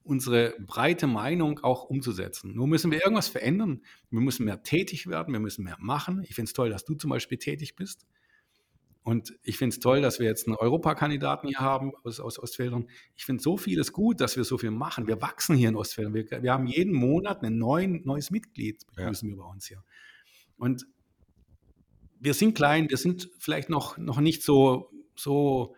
[0.02, 2.54] unsere breite Meinung auch umzusetzen.
[2.54, 3.82] Nur müssen wir irgendwas verändern.
[4.10, 6.22] Wir müssen mehr tätig werden, wir müssen mehr machen.
[6.28, 8.06] Ich finde es toll, dass du zum Beispiel tätig bist.
[9.02, 12.88] Und ich finde es toll, dass wir jetzt einen Europakandidaten hier haben aus, aus Ostfildern.
[13.16, 15.06] Ich finde so vieles gut, dass wir so viel machen.
[15.06, 16.14] Wir wachsen hier in Ostfildern.
[16.14, 19.36] Wir, wir haben jeden Monat ein neues Mitglied, begrüßen ja.
[19.36, 19.82] wir bei uns hier.
[20.56, 20.86] Und
[22.18, 25.74] wir sind klein, wir sind vielleicht noch, noch nicht so, so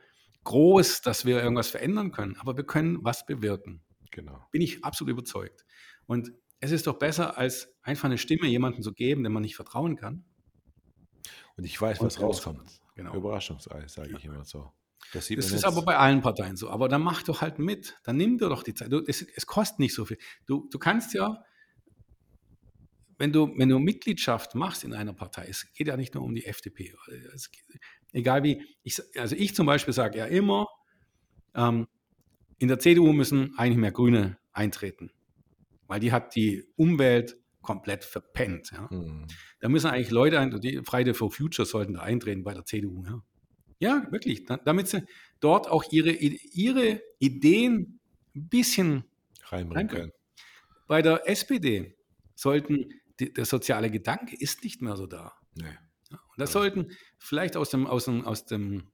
[0.47, 3.82] groß, dass wir irgendwas verändern können, aber wir können was bewirken.
[4.11, 4.47] Genau.
[4.51, 5.66] Bin ich absolut überzeugt.
[6.07, 9.57] Und es ist doch besser, als einfach eine Stimme jemandem zu geben, dem man nicht
[9.57, 10.24] vertrauen kann.
[11.57, 12.80] Und ich weiß, was rauskommt.
[12.94, 13.14] Genau.
[13.14, 14.18] Überraschungsei, sage ja.
[14.18, 14.72] ich immer so.
[15.12, 16.70] Das, das ist aber bei allen Parteien so.
[16.70, 17.97] Aber dann mach doch halt mit.
[18.05, 18.90] Dann nimm dir doch die Zeit.
[18.90, 20.18] Du, es, es, kostet nicht so viel.
[20.47, 21.44] Du, du kannst ja,
[23.18, 26.34] wenn du, wenn du Mitgliedschaft machst in einer Partei, es geht ja nicht nur um
[26.34, 26.94] die FDP.
[27.34, 27.51] Es,
[28.16, 30.66] egal wie, ich, also ich zum Beispiel sage ja immer,
[31.54, 31.86] ähm,
[32.58, 35.10] in der CDU müssen eigentlich mehr Grüne eintreten,
[35.86, 38.70] weil die hat die Umwelt komplett verpennt.
[38.72, 38.88] Ja.
[38.90, 39.26] Mhm.
[39.60, 43.04] Da müssen eigentlich Leute, ein, die Friday for Future sollten da eintreten bei der CDU.
[43.04, 43.22] Ja,
[43.78, 45.04] ja wirklich, damit sie
[45.40, 48.00] dort auch ihre, ihre Ideen
[48.34, 49.04] ein bisschen
[49.44, 50.12] reinbringen können.
[50.86, 51.96] Bei der SPD
[52.34, 52.88] sollten,
[53.20, 55.34] die, der soziale Gedanke ist nicht mehr so da.
[55.54, 55.76] Nee.
[56.37, 58.89] Und das sollten vielleicht aus dem, aus dem, aus dem,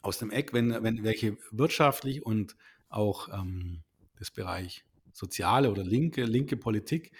[0.00, 2.56] aus dem Eck, wenn, wenn welche wirtschaftlich und
[2.88, 3.82] auch ähm,
[4.16, 7.12] das Bereich soziale oder linke, linke Politik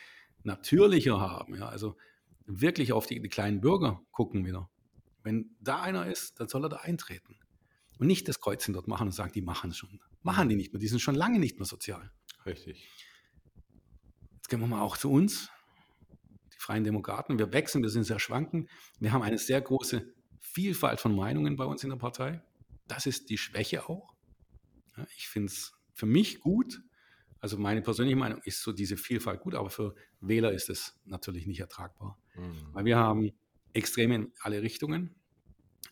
[0.42, 1.54] natürlicher haben.
[1.54, 1.68] Ja?
[1.68, 1.96] Also
[2.46, 4.70] wirklich auf die, die kleinen Bürger gucken wieder.
[5.22, 7.38] Wenn da einer ist, dann soll er da eintreten.
[7.98, 10.00] Und nicht das Kreuzchen dort machen und sagen, die machen es schon.
[10.22, 12.10] Machen die nicht mehr, die sind schon lange nicht mehr sozial.
[12.46, 12.88] Richtig.
[14.36, 15.50] Jetzt gehen wir mal auch zu uns,
[16.64, 17.38] Freien Demokraten.
[17.38, 18.68] Wir wechseln, wir sind sehr schwanken.
[18.98, 22.42] Wir haben eine sehr große Vielfalt von Meinungen bei uns in der Partei.
[22.88, 24.14] Das ist die Schwäche auch.
[24.96, 26.82] Ja, ich finde es für mich gut,
[27.40, 31.46] also meine persönliche Meinung ist so diese Vielfalt gut, aber für Wähler ist es natürlich
[31.46, 32.18] nicht ertragbar.
[32.34, 32.68] Mhm.
[32.72, 33.32] Weil wir haben
[33.74, 35.14] Extreme in alle Richtungen,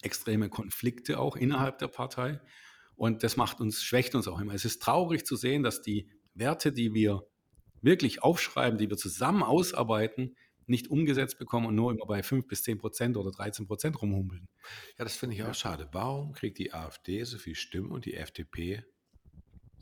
[0.01, 2.41] extreme Konflikte auch innerhalb der Partei.
[2.97, 4.55] Und das macht uns, schwächt uns auch immer.
[4.55, 7.27] Es ist traurig zu sehen, dass die Werte, die wir
[7.83, 10.37] wirklich aufschreiben, die wir zusammen ausarbeiten,
[10.67, 14.49] nicht umgesetzt bekommen und nur immer bei 5 bis 10 Prozent oder 13 Prozent rumhumpeln.
[14.99, 15.89] Ja, das finde ich auch schade.
[15.93, 18.85] Warum kriegt die AfD so viel Stimmen und die FDP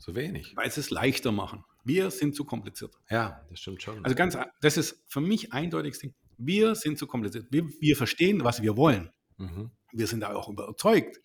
[0.01, 0.55] so wenig.
[0.55, 1.63] Weil sie es leichter machen.
[1.83, 2.95] Wir sind zu kompliziert.
[3.09, 4.03] Ja, das stimmt schon.
[4.03, 6.13] Also ganz, das ist für mich eindeutiges Ding.
[6.37, 7.47] Wir sind zu kompliziert.
[7.51, 9.11] Wir, wir verstehen, was wir wollen.
[9.37, 9.71] Mhm.
[9.91, 11.19] Wir sind da auch überzeugt.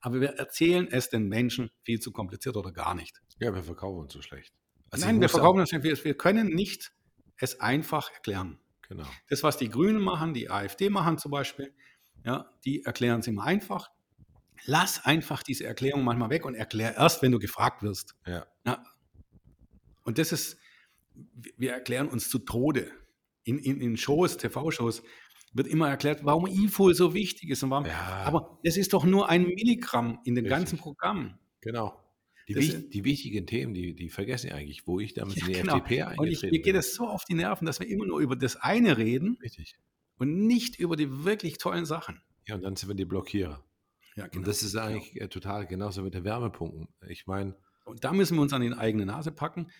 [0.00, 3.20] Aber wir erzählen es den Menschen viel zu kompliziert oder gar nicht.
[3.40, 4.52] Ja, wir verkaufen uns so schlecht.
[4.90, 6.04] Also Nein, wir verkaufen uns schlecht.
[6.04, 6.92] Wir können nicht
[7.36, 8.58] es einfach erklären.
[8.88, 9.06] Genau.
[9.28, 11.74] Das, was die Grünen machen, die AfD machen zum Beispiel,
[12.24, 13.90] ja, die erklären es immer einfach
[14.66, 18.16] lass einfach diese Erklärung manchmal weg und erklär erst, wenn du gefragt wirst.
[18.26, 18.46] Ja.
[18.66, 18.82] ja.
[20.04, 20.58] Und das ist,
[21.56, 22.90] wir erklären uns zu Tode.
[23.44, 25.02] In, in, in Shows, TV-Shows,
[25.52, 27.62] wird immer erklärt, warum IFOL so wichtig ist.
[27.62, 28.22] Und warum, ja.
[28.24, 30.58] Aber es ist doch nur ein Milligramm in dem Richtig.
[30.58, 31.38] ganzen Programm.
[31.60, 32.00] Genau.
[32.48, 35.60] Die, wich, die, wichtigen Themen, die, die vergessen eigentlich, wo ich damals ja, in die
[35.60, 35.76] genau.
[35.78, 38.20] FDP eingetreten Und ich, mir geht es so auf die Nerven, dass wir immer nur
[38.20, 39.78] über das eine reden Richtig.
[40.18, 42.20] und nicht über die wirklich tollen Sachen.
[42.46, 43.64] Ja, und dann sind wir die Blockierer.
[44.16, 44.40] Ja, genau.
[44.40, 45.26] Und das ist eigentlich genau.
[45.28, 46.88] total genauso mit den Wärmepumpen.
[47.08, 47.56] Ich meine.
[47.86, 49.70] Und da müssen wir uns an die eigene Nase packen.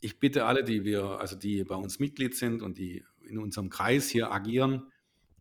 [0.00, 3.68] Ich bitte alle, die wir, also die bei uns Mitglied sind und die in unserem
[3.68, 4.92] Kreis hier agieren,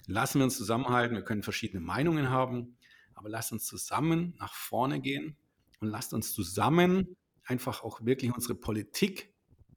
[0.07, 1.15] lassen wir uns zusammenhalten.
[1.15, 2.75] Wir können verschiedene Meinungen haben,
[3.13, 5.37] aber lasst uns zusammen nach vorne gehen
[5.79, 9.33] und lasst uns zusammen einfach auch wirklich unsere Politik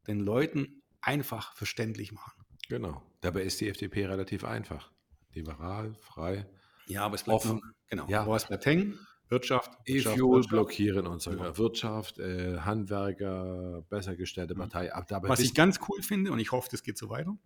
[0.06, 2.32] den Leuten einfach verständlich machen.
[2.68, 3.02] Genau.
[3.20, 4.90] Dabei ist die FDP relativ einfach.
[5.32, 6.46] Liberal, frei,
[6.90, 7.60] ja, aber es bleibt offen.
[7.88, 8.06] Genau.
[8.08, 8.22] Ja.
[8.22, 8.98] Aber es bleibt hängen.
[9.28, 11.56] Wirtschaft, E-Fuel blockieren und so weiter.
[11.56, 14.58] Wirtschaft, äh, Handwerker, besser gestellte mhm.
[14.58, 14.92] Partei.
[14.92, 17.36] Aber Was ich ganz cool finde, und ich hoffe, das geht so weiter.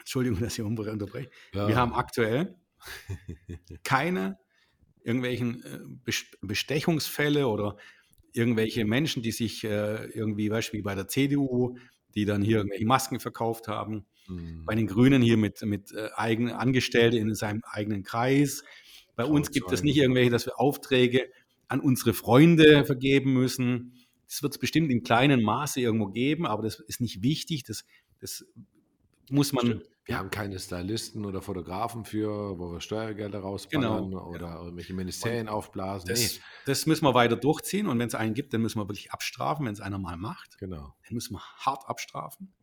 [0.00, 1.30] Entschuldigung, dass ich unterbreche.
[1.52, 1.68] Ja.
[1.68, 2.56] Wir haben aktuell
[3.84, 4.38] keine
[5.06, 6.10] irgendwelchen äh,
[6.42, 7.76] Bestechungsfälle oder
[8.32, 11.78] irgendwelche Menschen, die sich äh, irgendwie, Beispiel bei der CDU,
[12.14, 14.04] die dann hier irgendwelche Masken verkauft haben.
[14.28, 14.64] Mhm.
[14.66, 18.64] Bei den Grünen hier mit, mit äh, eigenen Angestellten in seinem eigenen Kreis.
[19.14, 21.30] Bei uns gibt es nicht irgendwelche, dass wir Aufträge
[21.68, 23.94] an unsere Freunde vergeben müssen.
[24.28, 27.62] Das wird es bestimmt in kleinem Maße irgendwo geben, aber das ist nicht wichtig.
[27.62, 27.84] Das,
[28.20, 28.44] das
[29.30, 29.66] muss man.
[29.66, 29.84] Stimmt.
[30.06, 34.64] Wir haben keine Stylisten oder Fotografen für, wo wir Steuergelder rausballern genau, oder genau.
[34.64, 36.08] irgendwelche Ministerien und aufblasen.
[36.08, 36.40] Das, nee.
[36.64, 39.66] das, müssen wir weiter durchziehen und wenn es einen gibt, dann müssen wir wirklich abstrafen,
[39.66, 40.58] wenn es einer mal macht.
[40.58, 40.94] Genau.
[41.04, 42.54] Dann müssen wir hart abstrafen.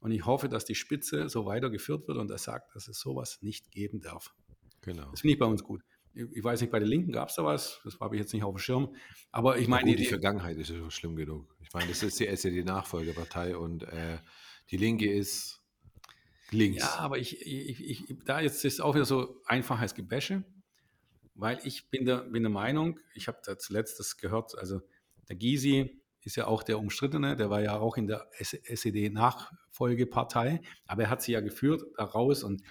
[0.00, 3.38] Und ich hoffe, dass die Spitze so weitergeführt wird und er sagt, dass es sowas
[3.40, 4.34] nicht geben darf.
[4.82, 5.10] Genau.
[5.12, 5.80] Das finde ich bei uns gut.
[6.12, 8.44] Ich weiß nicht, bei den Linken gab es da was, das habe ich jetzt nicht
[8.44, 8.94] auf dem Schirm.
[9.32, 9.88] Aber ich meine.
[9.90, 11.56] Die, die, Vergangenheit ist ja schlimm genug.
[11.60, 14.18] Ich meine, das ist die die Nachfolgepartei und äh,
[14.70, 15.63] die Linke ist
[16.50, 16.82] links.
[16.82, 20.44] Ja, aber ich, ich, ich, da jetzt ist auch wieder so einfaches Gebäsche.
[21.34, 24.80] weil ich bin der, bin der Meinung, ich habe da zuletzt das gehört, also
[25.28, 31.02] der Gysi ist ja auch der Umstrittene, der war ja auch in der SED-Nachfolgepartei, aber
[31.02, 32.62] er hat sie ja geführt daraus und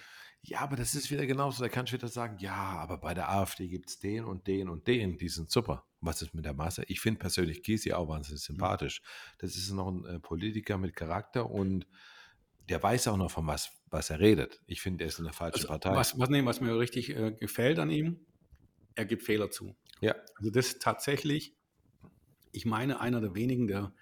[0.46, 1.62] ja, aber das ist wieder genauso.
[1.62, 4.68] Da kannst du wieder sagen, ja, aber bei der AfD gibt es den und den
[4.68, 5.86] und den, die sind super.
[6.02, 6.84] Was ist mit der Masse?
[6.86, 9.00] Ich finde persönlich Gysi auch wahnsinnig sympathisch.
[9.38, 11.86] Das ist noch ein äh, Politiker mit Charakter und
[12.68, 14.60] der weiß auch noch von was, was er redet.
[14.66, 15.94] Ich finde, er ist in der falschen also, Partei.
[15.94, 18.24] Was, was, nee, was mir richtig äh, gefällt an ihm,
[18.94, 19.76] er gibt Fehler zu.
[20.00, 20.14] Ja.
[20.36, 21.56] Also das ist tatsächlich,
[22.52, 23.92] ich meine, einer der wenigen, der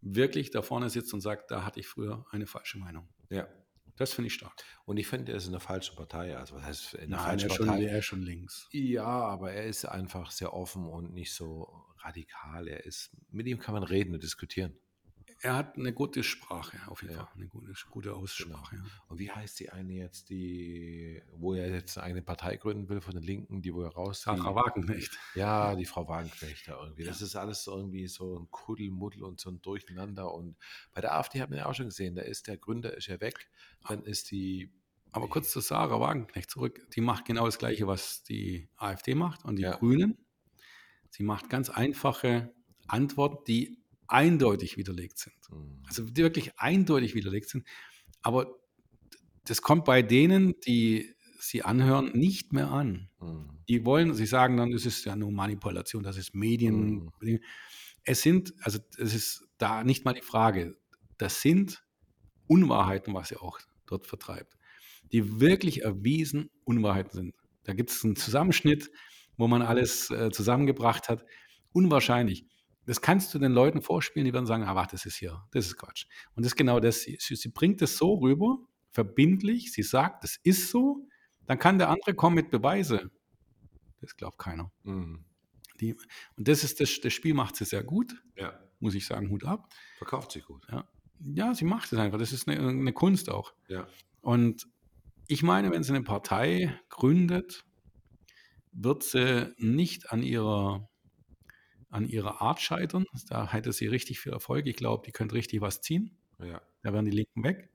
[0.00, 3.08] wirklich da vorne sitzt und sagt, da hatte ich früher eine falsche Meinung.
[3.30, 3.48] Ja.
[3.96, 4.52] Das finde ich stark.
[4.86, 6.36] Und ich finde, er ist in der falschen Partei.
[6.36, 7.72] Also, was heißt in der Nein, falschen er, Partei?
[7.72, 8.68] Schon, er ist schon links.
[8.72, 12.66] Ja, aber er ist einfach sehr offen und nicht so radikal.
[12.66, 14.76] Er ist, mit ihm kann man reden und diskutieren.
[15.44, 17.28] Er hat eine gute Sprache, auf jeden Fall.
[17.34, 18.22] Eine gute, gute Genau.
[18.22, 18.76] Aussprache.
[18.76, 18.82] Ja.
[19.08, 23.02] Und wie heißt die eine jetzt, die, wo er jetzt eine eigene Partei gründen will
[23.02, 24.20] von den Linken, die wo er raus.
[24.20, 25.18] Die, Sarah Wagenknecht.
[25.34, 27.04] ja, die Frau Wagenknecht da irgendwie.
[27.04, 30.32] Das ist alles so irgendwie so ein Kuddelmuddel und so ein Durcheinander.
[30.32, 30.56] Und
[30.94, 33.20] bei der AfD hat man ja auch schon gesehen, da ist der Gründer ist ja
[33.20, 33.48] weg.
[33.86, 34.72] Dann ist die.
[35.12, 36.90] Aber kurz zu Sarah Wagenknecht zurück.
[36.94, 39.76] Die macht genau das Gleiche, was die AfD macht und die Ja.
[39.76, 40.16] Grünen.
[41.10, 42.54] Sie macht ganz einfache
[42.88, 45.34] Antworten, die eindeutig widerlegt sind.
[45.48, 47.66] Hm, Also die wirklich eindeutig widerlegt sind.
[48.22, 48.54] Aber
[49.44, 53.10] das kommt bei denen, die sie anhören, nicht mehr an.
[53.20, 57.10] hm, Die wollen, sie sagen dann, es ist ja nur Manipulation, das ist Medien.
[58.04, 60.76] Es sind, also es ist da nicht mal die Frage,
[61.18, 61.82] das sind
[62.46, 64.56] Unwahrheiten, was er auch dort vertreibt,
[65.12, 67.34] die wirklich erwiesen Unwahrheiten sind.
[67.64, 68.90] Da gibt es einen Zusammenschnitt,
[69.36, 71.24] wo man alles äh, zusammengebracht hat.
[71.72, 72.46] Unwahrscheinlich.
[72.86, 75.66] Das kannst du den Leuten vorspielen, die werden sagen, ah, warte, das ist hier, das
[75.66, 76.06] ist Quatsch.
[76.34, 77.02] Und das ist genau das.
[77.02, 78.58] Sie, sie bringt es so rüber,
[78.90, 81.06] verbindlich, sie sagt, das ist so,
[81.46, 83.10] dann kann der andere kommen mit Beweise.
[84.00, 84.70] Das glaubt keiner.
[84.84, 85.24] hm.
[85.80, 85.96] Die,
[86.36, 89.44] und das ist das, das Spiel macht sie sehr gut, Ja, muss ich sagen, Hut
[89.44, 89.68] ab.
[89.98, 90.64] verkauft sich gut.
[90.70, 92.18] Ja, ja sie macht es einfach.
[92.18, 93.54] Das ist eine, eine Kunst auch.
[93.66, 93.88] Ja.
[94.20, 94.68] Und
[95.26, 97.64] ich meine, wenn sie eine Partei gründet,
[98.70, 100.88] wird sie nicht an ihrer,
[101.94, 103.06] an ihrer Art scheitern.
[103.28, 104.66] Da hätte sie richtig viel Erfolg.
[104.66, 106.10] Ich glaube, die könnte richtig was ziehen.
[106.40, 106.60] Ja.
[106.82, 107.70] Da wären die Linken weg.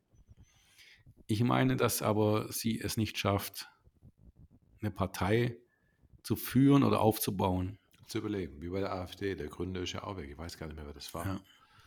[1.26, 3.70] Ich meine, dass aber sie es nicht schafft,
[4.82, 5.58] eine Partei
[6.22, 7.78] zu führen oder aufzubauen.
[8.08, 9.36] Zu überleben, wie bei der AfD.
[9.36, 10.30] Der Gründer ist ja auch weg.
[10.30, 11.26] Ich weiß gar nicht mehr, wer das war.
[11.26, 11.42] Ja.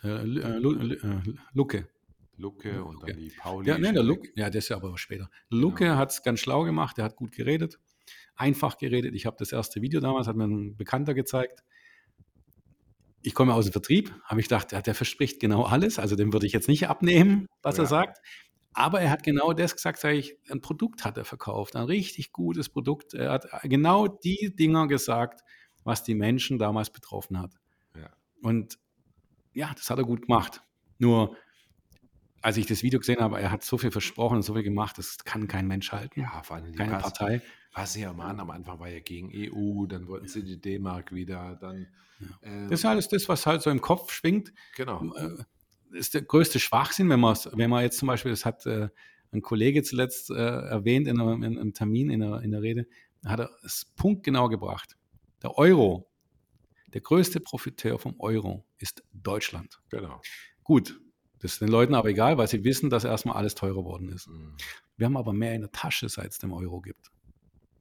[0.05, 0.59] Äh, äh, äh,
[1.53, 1.89] Lucke.
[2.39, 3.07] Lucke und Lucke.
[3.09, 3.69] dann die Pauli.
[3.69, 4.33] Ja, nee, der weg.
[4.37, 5.31] ja, das ist ja aber später.
[5.51, 7.79] Luke hat es ganz schlau gemacht, der hat gut geredet,
[8.37, 9.15] einfach geredet.
[9.15, 11.63] Ich habe das erste Video damals, hat mir ein Bekannter gezeigt.
[13.23, 16.33] Ich komme aus dem Vertrieb, habe ich gedacht, der, der verspricht genau alles, also dem
[16.33, 17.85] würde ich jetzt nicht abnehmen, was Ja.
[17.85, 18.19] er sagt.
[18.75, 22.33] Aber er hat genau das gesagt, sage ich, ein Produkt hat er verkauft, ein richtig
[22.33, 23.13] gutes Produkt.
[23.15, 25.43] Er hat genau die Dinger gesagt,
[25.85, 27.55] was die Menschen damals betroffen hat.
[27.95, 28.11] Ja.
[28.41, 28.79] Und
[29.53, 30.63] ja, das hat er gut gemacht.
[30.99, 31.37] Nur,
[32.41, 34.97] als ich das Video gesehen habe, er hat so viel versprochen und so viel gemacht,
[34.97, 36.21] das kann kein Mensch halten.
[36.21, 37.43] Ja, vor allem die keine Partei.
[37.75, 41.13] Was sie ja machen, am Anfang war ja gegen EU, dann wollten sie die D-Mark
[41.13, 41.87] wieder, dann.
[42.43, 44.53] ähm, Das ist alles das, was halt so im Kopf schwingt.
[44.77, 45.15] genau.
[45.15, 45.45] Äh,
[45.93, 48.89] ist der größte Schwachsinn, wenn man wenn man jetzt zum Beispiel, das hat äh,
[49.33, 52.87] ein Kollege zuletzt äh, erwähnt in einem, in einem Termin, in der, in der Rede,
[53.25, 54.97] hat er es punktgenau gebracht.
[55.43, 56.11] Der Euro,
[56.89, 59.81] der größte Profiteur vom Euro ist Deutschland.
[59.91, 60.21] Genau.
[60.65, 61.01] Gut,
[61.41, 64.29] das ist den Leuten aber egal, weil sie wissen, dass erstmal alles teurer geworden ist.
[64.29, 64.57] Mhm.
[64.97, 67.11] Wir haben aber mehr in der Tasche, seit es dem Euro gibt.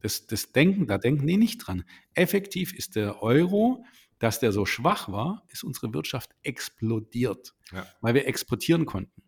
[0.02, 1.84] Das, das Denken, da denken die nicht dran.
[2.14, 3.84] Effektiv ist der Euro,
[4.18, 7.86] dass der so schwach war, ist unsere Wirtschaft explodiert, Ja.
[8.00, 9.22] weil wir exportieren konnten.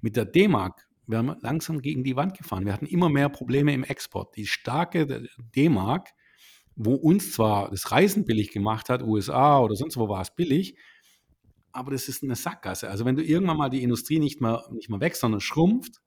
[0.00, 2.64] Mit der D-Mark wären wir langsam gegen die Wand gefahren.
[2.64, 4.36] Wir hatten immer mehr Probleme im Export.
[4.36, 6.10] Die starke D-Mark,
[6.74, 10.76] wo uns zwar das Reisen billig gemacht hat, USA oder sonst wo war es billig,
[11.72, 12.88] aber das ist eine Sackgasse.
[12.88, 16.00] Also wenn du irgendwann mal die Industrie nicht mehr, nicht mehr wächst, sondern schrumpft,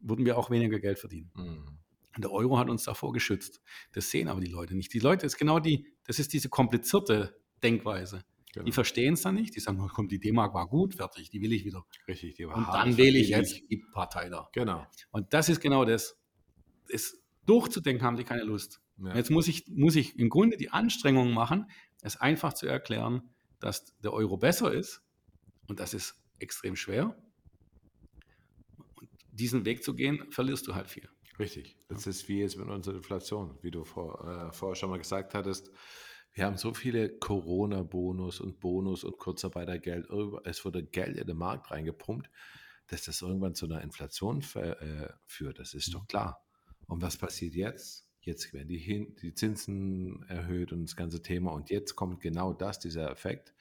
[0.00, 1.30] würden wir auch weniger Geld verdienen.
[1.36, 1.78] Mhm.
[2.22, 3.60] Der Euro hat uns davor geschützt.
[3.92, 4.92] Das sehen aber die Leute nicht.
[4.92, 8.24] Die Leute ist genau die, das ist diese komplizierte Denkweise.
[8.52, 8.64] Genau.
[8.64, 9.54] Die verstehen es dann nicht.
[9.54, 11.84] Die sagen, oh, komm, die D-Mark war gut, fertig, die will ich wieder.
[12.06, 14.48] Richtig, die war Und hart dann wähle ich jetzt die Partei da.
[14.52, 14.86] Genau.
[15.10, 16.18] Und das ist genau das.
[16.88, 18.80] Es durchzudenken haben die keine Lust.
[18.98, 19.14] Ja.
[19.14, 21.70] Jetzt muss ich, muss ich im Grunde die Anstrengung machen,
[22.02, 25.02] es einfach zu erklären, dass der Euro besser ist.
[25.66, 27.16] Und das ist extrem schwer.
[28.96, 31.08] Und diesen Weg zu gehen, verlierst du halt viel.
[31.38, 31.76] Richtig.
[31.88, 35.34] Das ist wie jetzt mit unserer Inflation, wie du vor, äh, vorher schon mal gesagt
[35.34, 35.70] hattest.
[36.32, 40.08] Wir haben so viele Corona-Bonus und Bonus und Kurzarbeitergeld.
[40.44, 42.30] Es wurde Geld in den Markt reingepumpt,
[42.86, 45.58] dass das irgendwann zu einer Inflation äh, führt.
[45.58, 46.44] Das ist doch klar.
[46.86, 48.08] Und was passiert jetzt?
[48.28, 51.52] jetzt werden die, Hin die Zinsen erhöht und das ganze Thema.
[51.52, 53.54] Und jetzt kommt genau das, dieser Effekt.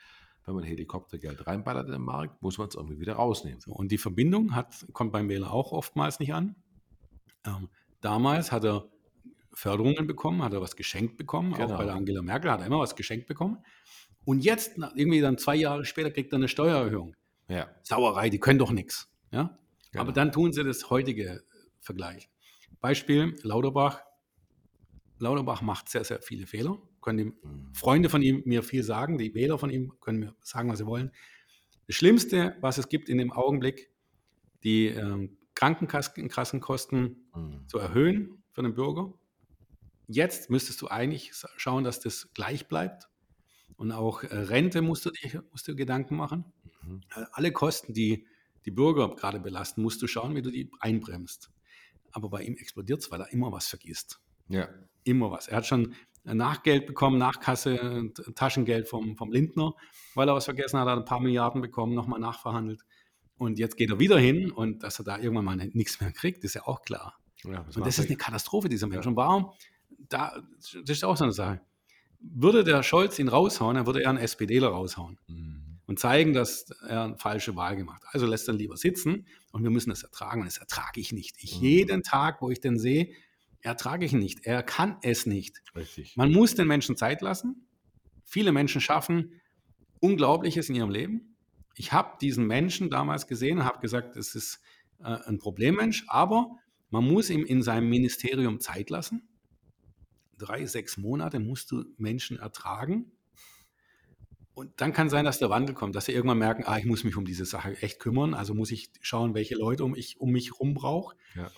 [0.46, 3.60] Wenn man Helikoptergeld reinballert in den Markt, muss man es irgendwie wieder rausnehmen.
[3.60, 6.56] So, und die Verbindung hat, kommt beim Wähler auch oftmals nicht an.
[7.48, 7.70] Ähm,
[8.02, 8.88] damals hat er
[9.54, 11.54] Förderungen bekommen, hat er was geschenkt bekommen.
[11.54, 11.74] Genau.
[11.74, 13.64] Auch bei der Angela Merkel hat er immer was geschenkt bekommen.
[14.24, 17.16] Und jetzt, irgendwie dann zwei Jahre später, kriegt er eine Steuererhöhung.
[17.48, 17.70] Ja.
[17.82, 19.10] Sauerei, die können doch nichts.
[19.32, 19.58] Ja?
[19.92, 20.04] Genau.
[20.04, 21.44] Aber dann tun sie das heutige
[21.80, 22.30] Vergleich.
[22.82, 24.02] Beispiel Lauterbach.
[25.18, 26.78] Lauterbach macht sehr, sehr viele Fehler.
[27.02, 27.74] Können die mhm.
[27.74, 30.86] Freunde von ihm mir viel sagen, die Wähler von ihm können mir sagen, was sie
[30.86, 31.12] wollen.
[31.88, 33.90] Das Schlimmste, was es gibt in dem Augenblick,
[34.64, 37.68] die äh, Krankenkassenkosten mhm.
[37.68, 39.14] zu erhöhen für den Bürger.
[40.08, 43.10] Jetzt müsstest du eigentlich schauen, dass das gleich bleibt.
[43.76, 46.46] Und auch äh, Rente musst du dir musst du Gedanken machen.
[46.84, 47.02] Mhm.
[47.16, 48.28] Äh, alle Kosten, die
[48.66, 51.50] die Bürger gerade belasten, musst du schauen, wie du die einbremst.
[52.12, 54.20] Aber bei ihm explodiert es, weil er immer was vergisst.
[54.50, 54.70] Ja.
[55.06, 55.48] Immer was.
[55.48, 59.74] Er hat schon Nachgeld bekommen, Nachkasse, Taschengeld vom, vom Lindner,
[60.14, 62.84] weil er was vergessen hat, hat ein paar Milliarden bekommen, nochmal nachverhandelt.
[63.38, 66.44] Und jetzt geht er wieder hin und dass er da irgendwann mal nichts mehr kriegt,
[66.44, 67.20] ist ja auch klar.
[67.44, 69.06] Ja, und das ist eine Katastrophe, dieser Mensch.
[69.06, 69.52] Und warum?
[70.10, 71.62] Da, das ist auch so eine Sache.
[72.20, 75.20] Würde der Scholz ihn raushauen, dann würde er einen SPDler raushauen.
[75.28, 78.14] Mhm und zeigen, dass er eine falsche Wahl gemacht hat.
[78.14, 81.38] Also lässt er lieber sitzen und wir müssen das ertragen und das ertrage ich nicht.
[81.42, 81.66] Ich mhm.
[81.66, 83.10] jeden Tag, wo ich den sehe,
[83.62, 84.46] ertrage ich ihn nicht.
[84.46, 85.64] Er kann es nicht.
[85.76, 86.16] Richtig.
[86.16, 87.68] Man muss den Menschen Zeit lassen.
[88.26, 89.42] Viele Menschen schaffen
[90.00, 91.37] Unglaubliches in ihrem Leben.
[91.78, 94.60] Ich habe diesen Menschen damals gesehen und habe gesagt, es ist
[95.00, 96.58] äh, ein Problemmensch, aber
[96.90, 99.28] man muss ihm in seinem Ministerium Zeit lassen.
[100.38, 103.12] Drei, sechs Monate musst du Menschen ertragen
[104.58, 107.04] und dann kann sein, dass der Wandel kommt, dass sie irgendwann merken, ah, ich muss
[107.04, 110.32] mich um diese Sache echt kümmern, also muss ich schauen, welche Leute um, ich, um
[110.32, 111.16] mich herum brauche.
[111.36, 111.52] Ja.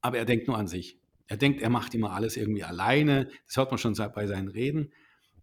[0.00, 0.98] Aber er denkt nur an sich.
[1.26, 3.28] Er denkt, er macht immer alles irgendwie alleine.
[3.46, 4.94] Das hört man schon bei seinen Reden.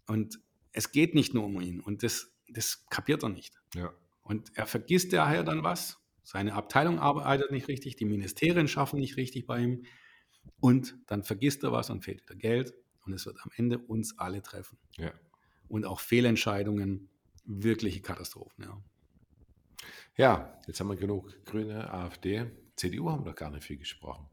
[0.08, 0.40] Und
[0.72, 1.80] es geht nicht nur um ihn.
[1.80, 3.56] Und das, das kapiert er nicht.
[3.76, 3.94] Ja.
[4.24, 5.98] Und er vergisst daher dann was.
[6.24, 9.86] Seine Abteilung arbeitet nicht richtig, die Ministerien schaffen nicht richtig bei ihm.
[10.60, 12.74] Und dann vergisst er was und fehlt wieder Geld.
[13.06, 14.78] Und es wird am Ende uns alle treffen.
[14.98, 15.12] Ja
[15.70, 17.10] und auch Fehlentscheidungen,
[17.46, 18.66] wirkliche Katastrophen.
[18.66, 18.84] Ja.
[20.18, 22.52] ja, jetzt haben wir genug Grüne, AfD.
[22.76, 24.28] CDU haben wir doch gar nicht viel gesprochen.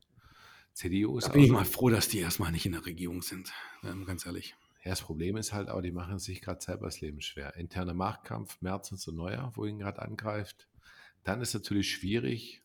[0.73, 3.53] CDU ist da bin ich mal froh, dass die erstmal nicht in der Regierung sind,
[3.83, 4.57] ähm, ganz ehrlich.
[4.87, 7.57] Ja, das Problem ist halt auch, die machen sich gerade selber das Leben schwer.
[7.57, 10.69] Interner Machtkampf, März und so Neuer, wo ihn gerade angreift.
[11.25, 12.63] Dann ist natürlich schwierig,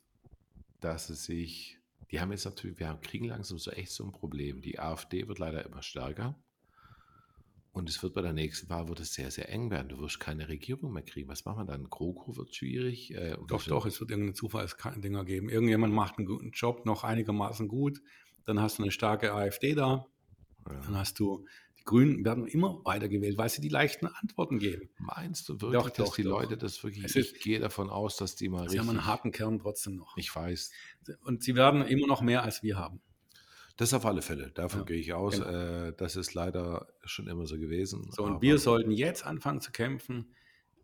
[0.81, 1.79] dass es sich,
[2.11, 4.61] die haben jetzt natürlich, wir haben, kriegen langsam so echt so ein Problem.
[4.61, 6.35] Die AfD wird leider immer stärker.
[7.71, 9.89] Und es wird bei der nächsten Wahl wird es sehr, sehr eng werden.
[9.89, 11.27] Du wirst keine Regierung mehr kriegen.
[11.27, 11.89] Was machen wir dann?
[11.89, 13.15] GroKo wird schwierig.
[13.15, 15.49] Äh, doch, doch, es wird irgendeine Zufallsdinger geben.
[15.49, 17.99] Irgendjemand macht einen guten Job noch einigermaßen gut.
[18.45, 20.05] Dann hast du eine starke AfD da.
[20.69, 20.81] Ja.
[20.81, 21.47] Dann hast du,
[21.81, 24.89] die Grünen werden immer weitergewählt, weil sie die leichten Antworten geben.
[24.99, 26.39] Meinst du wirklich, doch, dass doch, die doch.
[26.39, 28.81] Leute das wirklich, ist, ich gehe davon aus, dass die mal sie richtig...
[28.81, 30.15] Sie haben einen harten Kern trotzdem noch.
[30.15, 30.71] Ich weiß.
[31.23, 33.01] Und sie werden immer noch mehr, als wir haben.
[33.77, 34.51] Das auf alle Fälle.
[34.51, 35.39] Davon ja, gehe ich aus.
[35.39, 35.49] Genau.
[35.49, 38.11] Äh, das ist leider schon immer so gewesen.
[38.11, 40.35] So, und wir sollten jetzt anfangen zu kämpfen.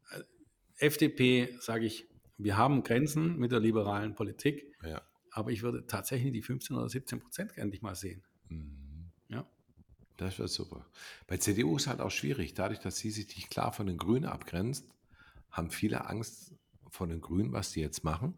[0.10, 4.76] Äh, FDP, sage ich, wir haben Grenzen mit der liberalen Politik.
[4.84, 5.04] Ja.
[5.30, 8.24] Aber ich würde tatsächlich die 15 oder 17 Prozent endlich mal sehen.
[8.50, 9.12] Mhm.
[9.28, 9.48] Ja.
[10.18, 10.86] Das wäre super.
[11.28, 12.56] Bei CDU ist halt auch schwierig.
[12.56, 14.90] Dadurch, dass sie sich nicht klar von den Grünen abgrenzt,
[15.52, 16.54] haben viele Angst
[16.90, 18.34] vor den Grünen, was die jetzt machen.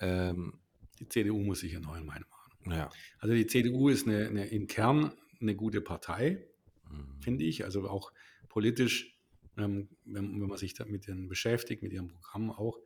[0.00, 0.58] Ähm,
[1.00, 2.76] die CDU muss sich erneuern, meine Meinung.
[2.76, 2.90] Ja.
[3.18, 6.46] Also die CDU ist eine, eine, im Kern eine gute Partei,
[6.90, 7.20] mhm.
[7.20, 7.64] finde ich.
[7.64, 8.12] Also auch
[8.48, 9.18] politisch,
[9.56, 12.78] ähm, wenn, wenn, man sich damit beschäftigt, mit ihrem Programm auch,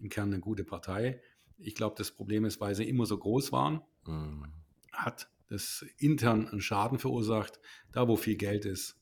[0.00, 1.20] im Kern eine gute Partei.
[1.58, 4.46] Ich glaube, das Problem ist, weil sie immer so groß waren, mhm.
[4.92, 7.60] hat das intern einen Schaden verursacht.
[7.92, 9.00] Da, wo viel Geld ist,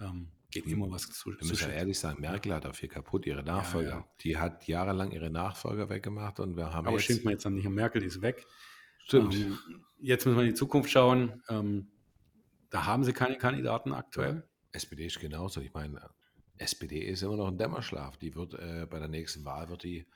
[0.00, 1.30] ähm, geht immer was zu.
[1.30, 3.90] Wir müssen ja ehrlich sagen, Merkel hat auch viel kaputt, ihre Nachfolger.
[3.90, 4.08] Ja, ja.
[4.20, 6.86] Die hat jahrelang ihre Nachfolger weggemacht und wir haben.
[6.86, 8.46] Aber jetzt, schimpft man jetzt dann nicht an Merkel, die ist weg.
[8.98, 9.34] Stimmt.
[9.34, 9.58] Ähm,
[9.98, 11.42] jetzt müssen wir in die Zukunft schauen.
[11.48, 11.88] Ähm,
[12.70, 14.48] da haben sie keine Kandidaten aktuell.
[14.72, 15.60] SPD ist genauso.
[15.60, 16.10] Ich meine,
[16.58, 18.16] SPD ist immer noch ein Dämmerschlaf.
[18.16, 20.06] Die wird äh, bei der nächsten Wahl wird die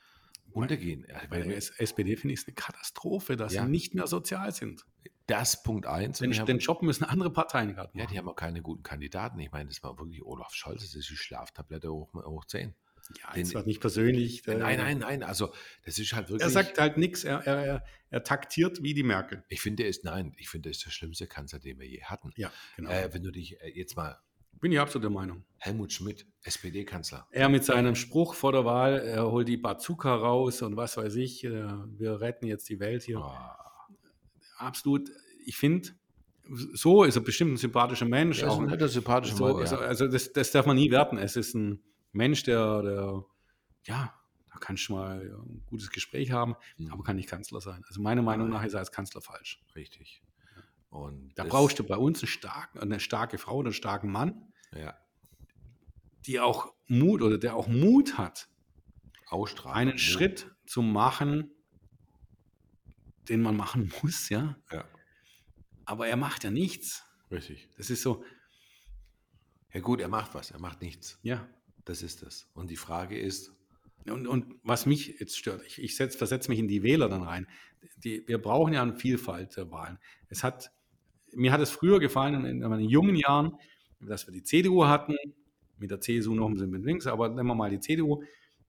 [0.51, 1.05] untergehen.
[1.29, 3.63] Bei der SPD finde ich es eine Katastrophe, dass ja.
[3.63, 4.85] sie nicht mehr sozial sind.
[5.27, 6.19] Das Punkt eins.
[6.19, 7.99] Den, den Job müssen andere Parteien gerade machen.
[7.99, 9.39] Ja, die haben auch keine guten Kandidaten.
[9.39, 12.73] Ich meine, das war wirklich Olaf Scholz, das ist die Schlaftablette hoch, hoch 10.
[13.21, 14.45] Ja, den, zwar nicht persönlich.
[14.45, 15.23] Nein, nein, nein.
[15.23, 15.53] Also,
[15.85, 16.43] das ist halt wirklich.
[16.43, 17.23] Er sagt halt nichts.
[17.23, 19.43] Er, er, er, taktiert wie die Merkel.
[19.49, 22.03] Ich finde, er ist, nein, ich finde, er ist der schlimmste Kanzler, den wir je
[22.03, 22.33] hatten.
[22.35, 22.89] Ja, genau.
[22.89, 24.19] Äh, wenn du dich äh, jetzt mal.
[24.59, 25.43] Bin ich absolut der Meinung.
[25.59, 27.27] Helmut Schmidt, SPD-Kanzler.
[27.29, 31.15] Er mit seinem Spruch vor der Wahl, er holt die Bazooka raus und was weiß
[31.17, 33.19] ich, äh, wir retten jetzt die Welt hier.
[33.19, 33.66] Oh.
[34.57, 35.09] Absolut.
[35.45, 35.89] Ich finde,
[36.73, 38.37] so ist er bestimmt ein sympathischer Mensch.
[38.39, 39.65] Ist auch ein netter, sympathischer so, Mann, ja.
[39.67, 41.17] so, also das, das darf man nie werten.
[41.17, 43.23] Es ist ein Mensch, der, der
[43.83, 44.13] ja,
[44.51, 46.91] da kannst du mal ein gutes Gespräch haben, Mhm.
[46.91, 47.83] aber kann nicht Kanzler sein.
[47.87, 49.61] Also meiner Meinung nach ist er als Kanzler falsch.
[49.75, 50.21] Richtig.
[50.89, 54.53] Und Da brauchst du bei uns einen starken, eine starke Frau oder einen starken Mann,
[54.73, 54.95] ja,
[56.25, 58.47] die auch Mut oder der auch Mut hat,
[59.65, 59.99] einen Mut.
[59.99, 61.51] Schritt zu machen,
[63.29, 64.57] den man machen muss, ja.
[64.71, 64.85] Ja,
[65.85, 67.03] Aber er macht ja nichts.
[67.31, 67.69] richtig.
[67.77, 68.23] Das ist so,
[69.73, 71.19] Ja gut, er macht was, er macht nichts.
[71.23, 71.47] ja.
[71.85, 72.49] Das ist es.
[72.53, 73.53] Und die Frage ist,
[74.07, 77.23] Und, und was mich jetzt stört, ich, ich setz, versetze mich in die Wähler dann
[77.23, 77.47] rein.
[78.03, 79.97] Die, wir brauchen ja eine Vielfalt der Wahlen.
[80.27, 80.69] Es hat,
[81.31, 83.53] mir hat es früher gefallen, in, in meinen jungen Jahren,
[84.01, 85.15] dass wir die CDU hatten,
[85.77, 88.21] mit der CSU noch ein bisschen mit links, aber nehmen wir mal die CDU,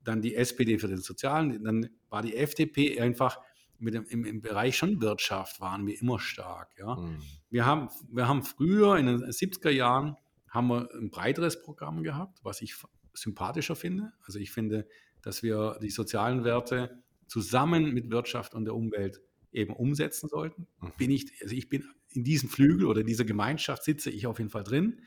[0.04, 3.40] dann die SPD für den Sozialen, dann war die FDP einfach
[3.78, 6.70] mit dem, im, im Bereich schon Wirtschaft waren wir immer stark.
[6.78, 6.96] Ja.
[6.96, 7.18] hm,
[7.50, 10.16] Wir haben, wir haben früher in den 70er Jahren
[10.48, 12.74] haben wir ein breiteres Programm gehabt, was ich
[13.14, 14.12] sympathischer finde.
[14.24, 14.88] Also ich finde,
[15.22, 19.20] dass wir die sozialen Werte zusammen mit Wirtschaft und der Umwelt
[19.52, 20.66] eben umsetzen sollten.
[20.80, 20.92] Mhm.
[20.96, 24.50] Bin ich, also ich bin in diesem Flügel oder dieser Gemeinschaft sitze ich auf jeden
[24.50, 25.02] Fall drin,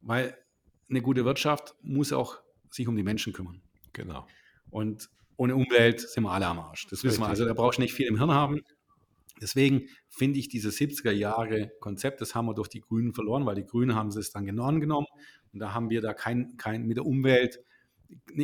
[0.00, 0.36] weil
[0.88, 2.38] eine gute Wirtschaft muss auch
[2.70, 3.62] sich um die Menschen kümmern.
[3.92, 4.26] genau.
[4.70, 6.86] Und ohne Umwelt sind wir alle am Arsch.
[6.88, 7.28] Das wissen wir.
[7.28, 7.40] Richtig.
[7.40, 8.60] Also da brauchst du nicht viel im Hirn haben.
[9.40, 13.56] Deswegen finde ich dieses 70er Jahre Konzept, das haben wir durch die Grünen verloren, weil
[13.56, 15.08] die Grünen haben es dann genau genommen
[15.52, 17.58] und da haben wir da kein, kein mit der Umwelt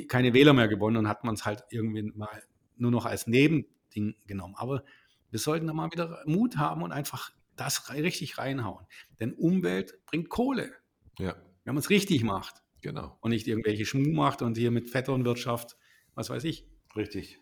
[0.08, 2.42] keine Wähler mehr gewonnen und hat man es halt irgendwie mal
[2.76, 4.54] nur noch als Nebending genommen.
[4.56, 4.84] Aber
[5.30, 8.86] wir sollten da mal wieder Mut haben und einfach das richtig reinhauen.
[9.20, 10.72] Denn Umwelt bringt Kohle,
[11.18, 13.18] Ja, wenn man es richtig macht genau.
[13.20, 15.76] und nicht irgendwelche Schmuh macht und hier mit Vetternwirtschaft,
[16.14, 16.66] was weiß ich.
[16.98, 17.38] Richtig.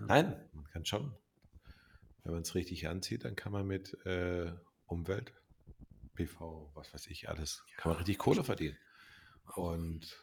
[0.00, 0.06] Ja.
[0.06, 1.14] Nein, man kann schon.
[2.24, 4.50] Wenn man es richtig anzieht, dann kann man mit äh,
[4.86, 5.32] Umwelt,
[6.14, 8.78] PV, was weiß ich, alles, kann man richtig Kohle verdienen.
[9.56, 10.16] Und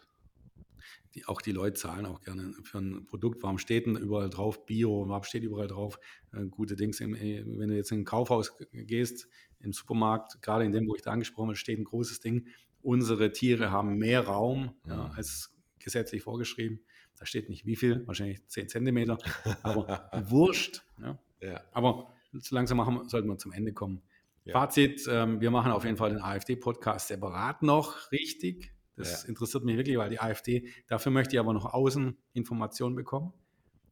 [1.16, 3.44] Die, auch die Leute zahlen auch gerne für ein Produkt.
[3.44, 5.08] Warum steht denn überall drauf Bio?
[5.08, 6.00] Warum steht überall drauf
[6.34, 7.00] äh, gute Dings?
[7.02, 9.28] Im, äh, wenn du jetzt in ein Kaufhaus gehst,
[9.60, 12.48] im Supermarkt, gerade in dem, wo ich da angesprochen habe, steht ein großes Ding.
[12.82, 15.12] Unsere Tiere haben mehr Raum ja, Mhm.
[15.12, 16.84] als gesetzlich vorgeschrieben.
[17.22, 19.20] Da steht nicht wie viel, wahrscheinlich 10 Zentimeter,
[19.62, 20.82] aber wurscht.
[21.00, 21.20] Ja.
[21.40, 24.02] ja, Aber so langsam machen, sollten wir zum Ende kommen.
[24.44, 24.54] Ja.
[24.54, 28.74] Fazit, ähm, wir machen auf jeden Fall den AfD-Podcast separat noch richtig.
[28.96, 33.34] Das interessiert mich wirklich, weil die AfD, dafür möchte ich aber noch Außeninformationen bekommen,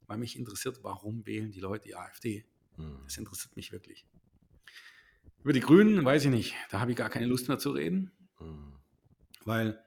[0.08, 2.48] weil mich interessiert, warum wählen die Leute die AfD.
[2.78, 4.08] hm, Das interessiert mich wirklich.
[5.44, 8.12] Über die Grünen weiß ich nicht, da habe ich gar keine Lust mehr zu reden,
[8.40, 8.74] hm,
[9.46, 9.80] weil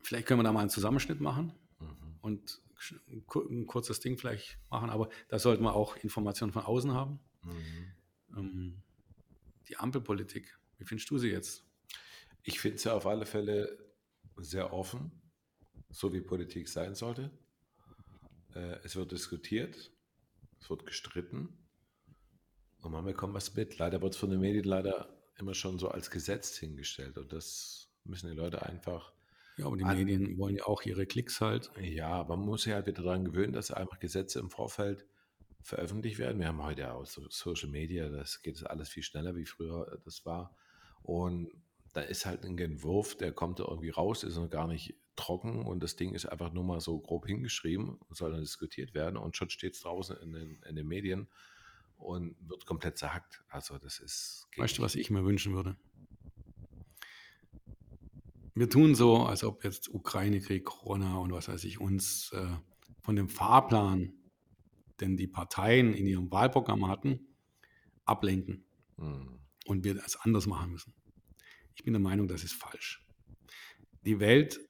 [0.00, 1.52] vielleicht können wir da mal einen Zusammenschnitt machen.
[2.26, 2.60] Und
[3.08, 6.92] ein kur- ein kurzes Ding vielleicht machen, aber da sollten wir auch Informationen von außen
[6.92, 7.20] haben.
[7.42, 7.92] Mhm.
[8.36, 8.82] Ähm,
[9.68, 11.64] die Ampelpolitik, wie findest du sie jetzt?
[12.42, 13.78] Ich finde ja auf alle Fälle
[14.36, 15.10] sehr offen,
[15.90, 17.30] so wie Politik sein sollte.
[18.54, 19.92] Äh, es wird diskutiert,
[20.60, 21.56] es wird gestritten
[22.82, 23.78] und man bekommt was mit.
[23.78, 25.08] Leider wird es von den Medien leider
[25.38, 29.12] immer schon so als Gesetz hingestellt und das müssen die Leute einfach,
[29.56, 31.70] Ja, aber die An- Medien wollen ja auch ihre Klicks halt.
[31.80, 35.06] ja, aber man muss sich halt wieder daran gewöhnen, dass einfach Gesetze im Vorfeld
[35.62, 36.38] veröffentlicht werden.
[36.38, 40.00] Wir haben heute ja auch so Social Media, das geht alles viel schneller, wie früher
[40.04, 40.54] das war.
[41.02, 41.50] Und
[41.92, 45.64] da ist halt ein Entwurf, der kommt da irgendwie raus, ist noch gar nicht trocken
[45.64, 49.16] und das Ding ist einfach nur mal so grob hingeschrieben und soll dann diskutiert werden
[49.16, 51.28] und schon steht es draußen in den, in den Medien
[51.96, 53.42] und wird komplett zerhackt.
[53.48, 54.46] Also das ist...
[54.58, 55.76] Weißt du, was ich mir wünschen würde?
[58.56, 62.46] Wir tun so, als ob jetzt Ukraine-Krieg, Corona und was weiß ich uns äh,
[63.00, 64.14] von dem Fahrplan,
[65.00, 67.20] den die Parteien in ihrem Wahlprogramm hatten,
[68.04, 68.66] ablenken
[68.98, 70.94] Hm, und wir das anders machen müssen.
[71.74, 73.04] Ich bin der Meinung, das ist falsch.
[74.04, 74.60] Die Welt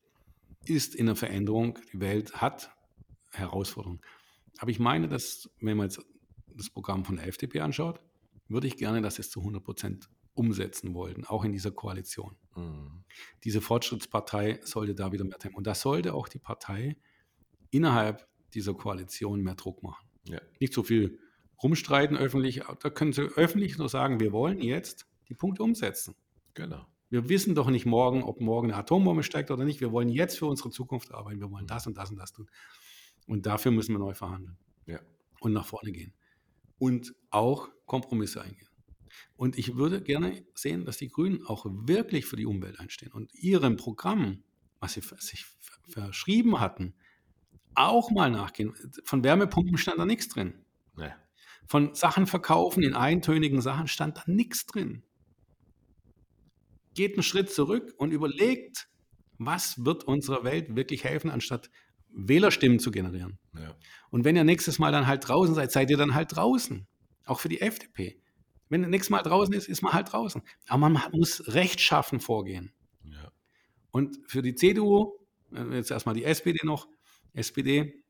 [0.65, 2.71] ist in der Veränderung, die Welt hat
[3.31, 4.01] Herausforderungen.
[4.59, 6.05] Aber ich meine, dass, wenn man jetzt
[6.49, 8.01] das Programm von der FDP anschaut,
[8.49, 12.37] würde ich gerne, dass es zu 100 Prozent umsetzen wollten, auch in dieser Koalition.
[12.55, 13.05] hm,
[13.45, 15.57] Diese Fortschrittspartei sollte da wieder mehr Tempo.
[15.59, 16.97] Und da sollte auch die Partei
[17.71, 21.19] innerhalb dieser Koalition mehr Druck machen ja, nicht so viel
[21.63, 22.63] rumstreiten öffentlich.
[22.81, 26.15] Da können sie öffentlich nur sagen, wir wollen jetzt die Punkte umsetzen.
[26.55, 26.87] genau.
[27.09, 29.81] Wir wissen doch nicht morgen, ob morgen eine Atombombe steigt oder nicht.
[29.81, 31.39] Wir wollen jetzt für unsere Zukunft arbeiten.
[31.41, 32.51] Wir wollen das und das und das tun.
[33.29, 34.99] Und dafür müssen wir neu verhandeln Ja,
[35.39, 36.13] und nach vorne gehen.
[36.79, 38.67] Und auch Kompromisse eingehen.
[39.37, 43.33] Und ich würde gerne sehen, dass die Grünen auch wirklich für die Umwelt einstehen und
[43.35, 44.43] ihrem Programm,
[44.81, 46.95] was sie sich ver- verschrieben hatten,
[47.75, 48.75] auch mal nachgehen.
[49.05, 50.65] Von Wärmepumpen stand da nichts drin.
[50.97, 51.15] ne,
[51.67, 55.03] Von Sachen verkaufen in eintönigen Sachen stand da nichts drin.
[56.95, 58.89] geht einen Schritt zurück und überlegt,
[59.39, 61.71] was wird unserer Welt wirklich helfen, anstatt
[62.09, 63.39] Wählerstimmen zu generieren.
[63.55, 63.77] Ja.
[64.09, 66.87] Und wenn ihr nächstes Mal dann halt draußen seid, seid ihr dann halt draußen.
[67.27, 68.23] Auch für die FDP.
[68.69, 70.43] Wenn nächstes Mal draußen ist, ist man halt draußen.
[70.69, 72.73] Aber man muss rechtschaffen vorgehen.
[73.05, 73.31] Ja.
[73.91, 75.13] Und für die CDU,
[75.53, 76.89] äh, jetzt erstmal die SPD noch,
[77.33, 78.03] SPD,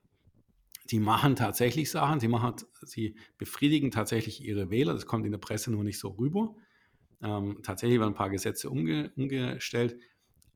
[0.90, 5.38] die machen tatsächlich Sachen, sie, machen, sie befriedigen tatsächlich ihre Wähler, das kommt in der
[5.38, 6.54] Presse nur nicht so rüber.
[7.22, 9.98] Ähm, tatsächlich werden ein paar Gesetze umge, umgestellt,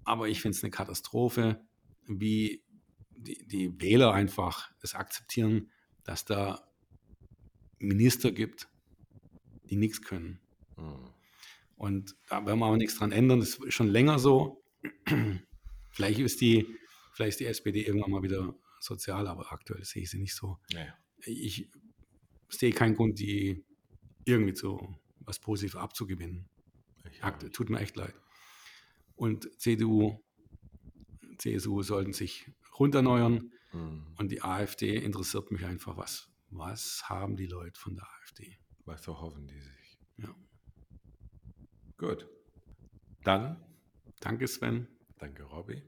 [0.04, 1.60] aber ich finde es eine Katastrophe,
[2.06, 2.62] wie
[3.10, 5.70] die, die Wähler einfach es akzeptieren,
[6.04, 6.68] dass da
[7.78, 8.68] Minister gibt,
[9.70, 10.40] die nichts können.
[10.76, 11.10] Mhm.
[11.76, 13.40] Und da werden wir aber nichts dran ändern.
[13.40, 14.62] Das ist schon länger so.
[15.90, 16.66] vielleicht ist die,
[17.14, 20.58] vielleicht ist die SPD irgendwann mal wieder sozial, aber aktuell sehe ich sie nicht so.
[20.70, 20.86] Ja.
[21.24, 21.68] Ich
[22.48, 23.64] sehe keinen Grund, die
[24.24, 26.48] irgendwie zu was Positives abzugewinnen.
[27.04, 27.52] Nicht.
[27.54, 28.14] tut mir echt leid.
[29.16, 30.22] Und CDU,
[31.38, 34.14] CSU sollten sich runterneuern Mhm.
[34.18, 38.58] und die AfD interessiert mich einfach, was, was haben die Leute von der AfD?
[38.84, 39.98] Was verhoffen die sich?
[40.18, 40.34] Ja.
[41.96, 42.28] Gut.
[43.22, 43.62] Dann
[44.20, 44.86] Danke, Sven.
[45.18, 45.82] danke, Robby.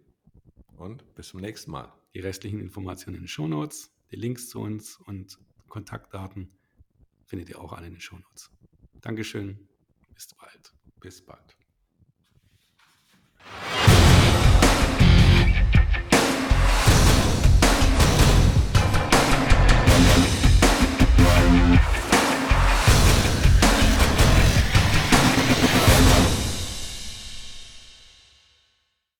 [0.78, 1.92] Und bis zum nächsten Mal.
[2.14, 5.38] Die restlichen Informationen in den Shownotes, die Links zu uns und
[5.68, 6.50] Kontaktdaten
[7.26, 8.50] findet ihr auch alle in den Shownotes.
[9.00, 9.68] Dankeschön.
[10.14, 10.74] Bis bald.
[11.00, 11.56] Bis bald.